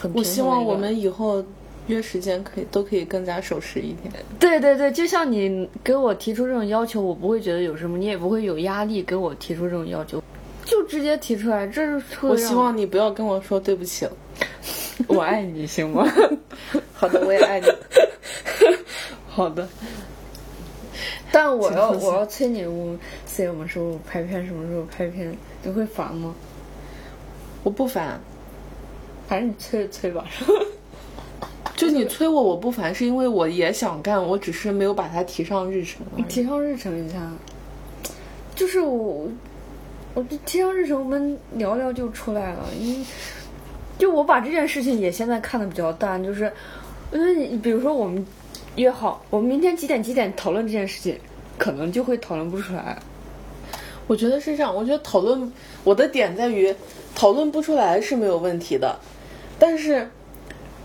[0.00, 1.44] 很我希望我们以后
[1.88, 4.12] 约时间可以都可以更加守时一点。
[4.38, 10.22] 对对对，就像你给我提出这种要求，我不会觉得有什么，你也不会有压力给我提出这种要求，
[10.64, 14.12] 就直接提出来，这是我希望你不要跟我说对不起了。
[15.06, 16.10] 我爱你，行吗？
[16.94, 17.66] 好的，我也爱你。
[19.28, 19.68] 好的。
[21.36, 22.96] 但我要我要催你，我
[23.26, 26.34] 什么时候拍片，什么时候拍片，你会烦吗？
[27.62, 28.18] 我不烦，
[29.28, 30.24] 反正你催催吧。
[31.76, 36.22] 就你催我，我不烦，是因为我也想干，我只是没有把它提上日程你。
[36.22, 37.18] 提上日程一下，
[38.54, 39.28] 就是我，
[40.14, 42.60] 我就提上日程，我们聊聊就出来了。
[42.80, 43.04] 因为
[43.98, 46.50] 就我把这件事情也现在看的比较淡，就是
[47.12, 48.26] 因为你比如说我们
[48.76, 51.18] 约好，我们明天几点几点讨论这件事情，
[51.58, 52.98] 可能就会讨论不出来。
[54.06, 56.74] 我觉得是这样，我觉得讨论我的点在于
[57.14, 58.96] 讨论不出来是没有问题的，
[59.58, 60.08] 但是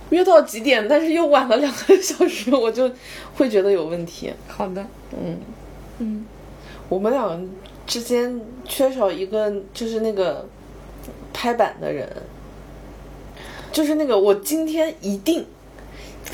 [0.10, 2.90] 约到几点，但是又晚了两个小时，我就
[3.36, 4.34] 会觉得有问题。
[4.48, 5.38] 好的，嗯，
[6.00, 6.26] 嗯
[6.90, 7.40] 我们俩
[7.86, 10.48] 之间缺少一个就是那个
[11.34, 12.10] 拍板的人，
[13.72, 15.46] 就是那个我今天一定，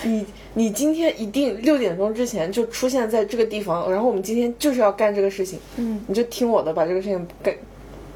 [0.04, 0.26] 你
[0.58, 6.02] 你今天一定六点钟之前就出现在这个地方，然后我们今天就是要干这个事情，嗯。
[6.08, 7.56] 你就听我的，把这个事情干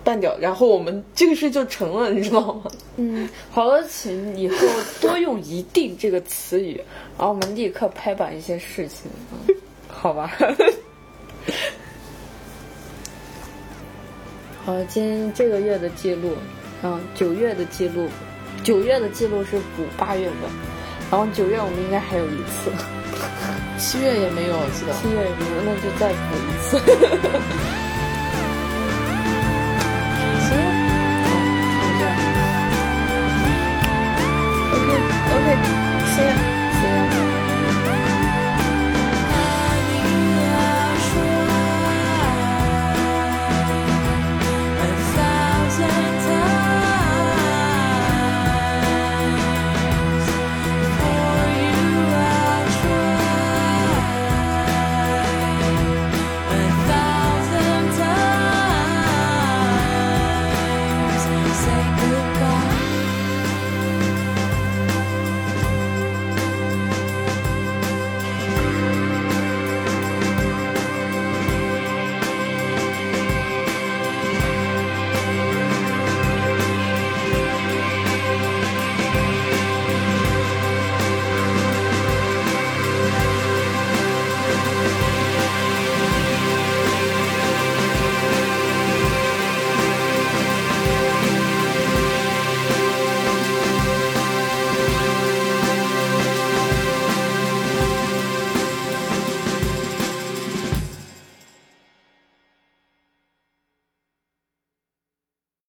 [0.03, 2.63] 办掉，然后我们这个事就成了，你知道吗？
[2.97, 4.57] 嗯，好了，请以后
[4.99, 6.81] 多用“一定”这个词语，
[7.15, 9.11] 然后我们立刻拍板一些事情，
[9.47, 9.55] 嗯、
[9.88, 10.31] 好吧？
[14.65, 16.31] 好，今天这个月的记录，
[16.81, 18.07] 嗯，九月的记录，
[18.63, 20.34] 九月的记录是补八月的，
[21.12, 22.72] 然后九月我们应该还有一次，
[23.78, 26.80] 七月也没有，我记得七月也没有，那就再补一次。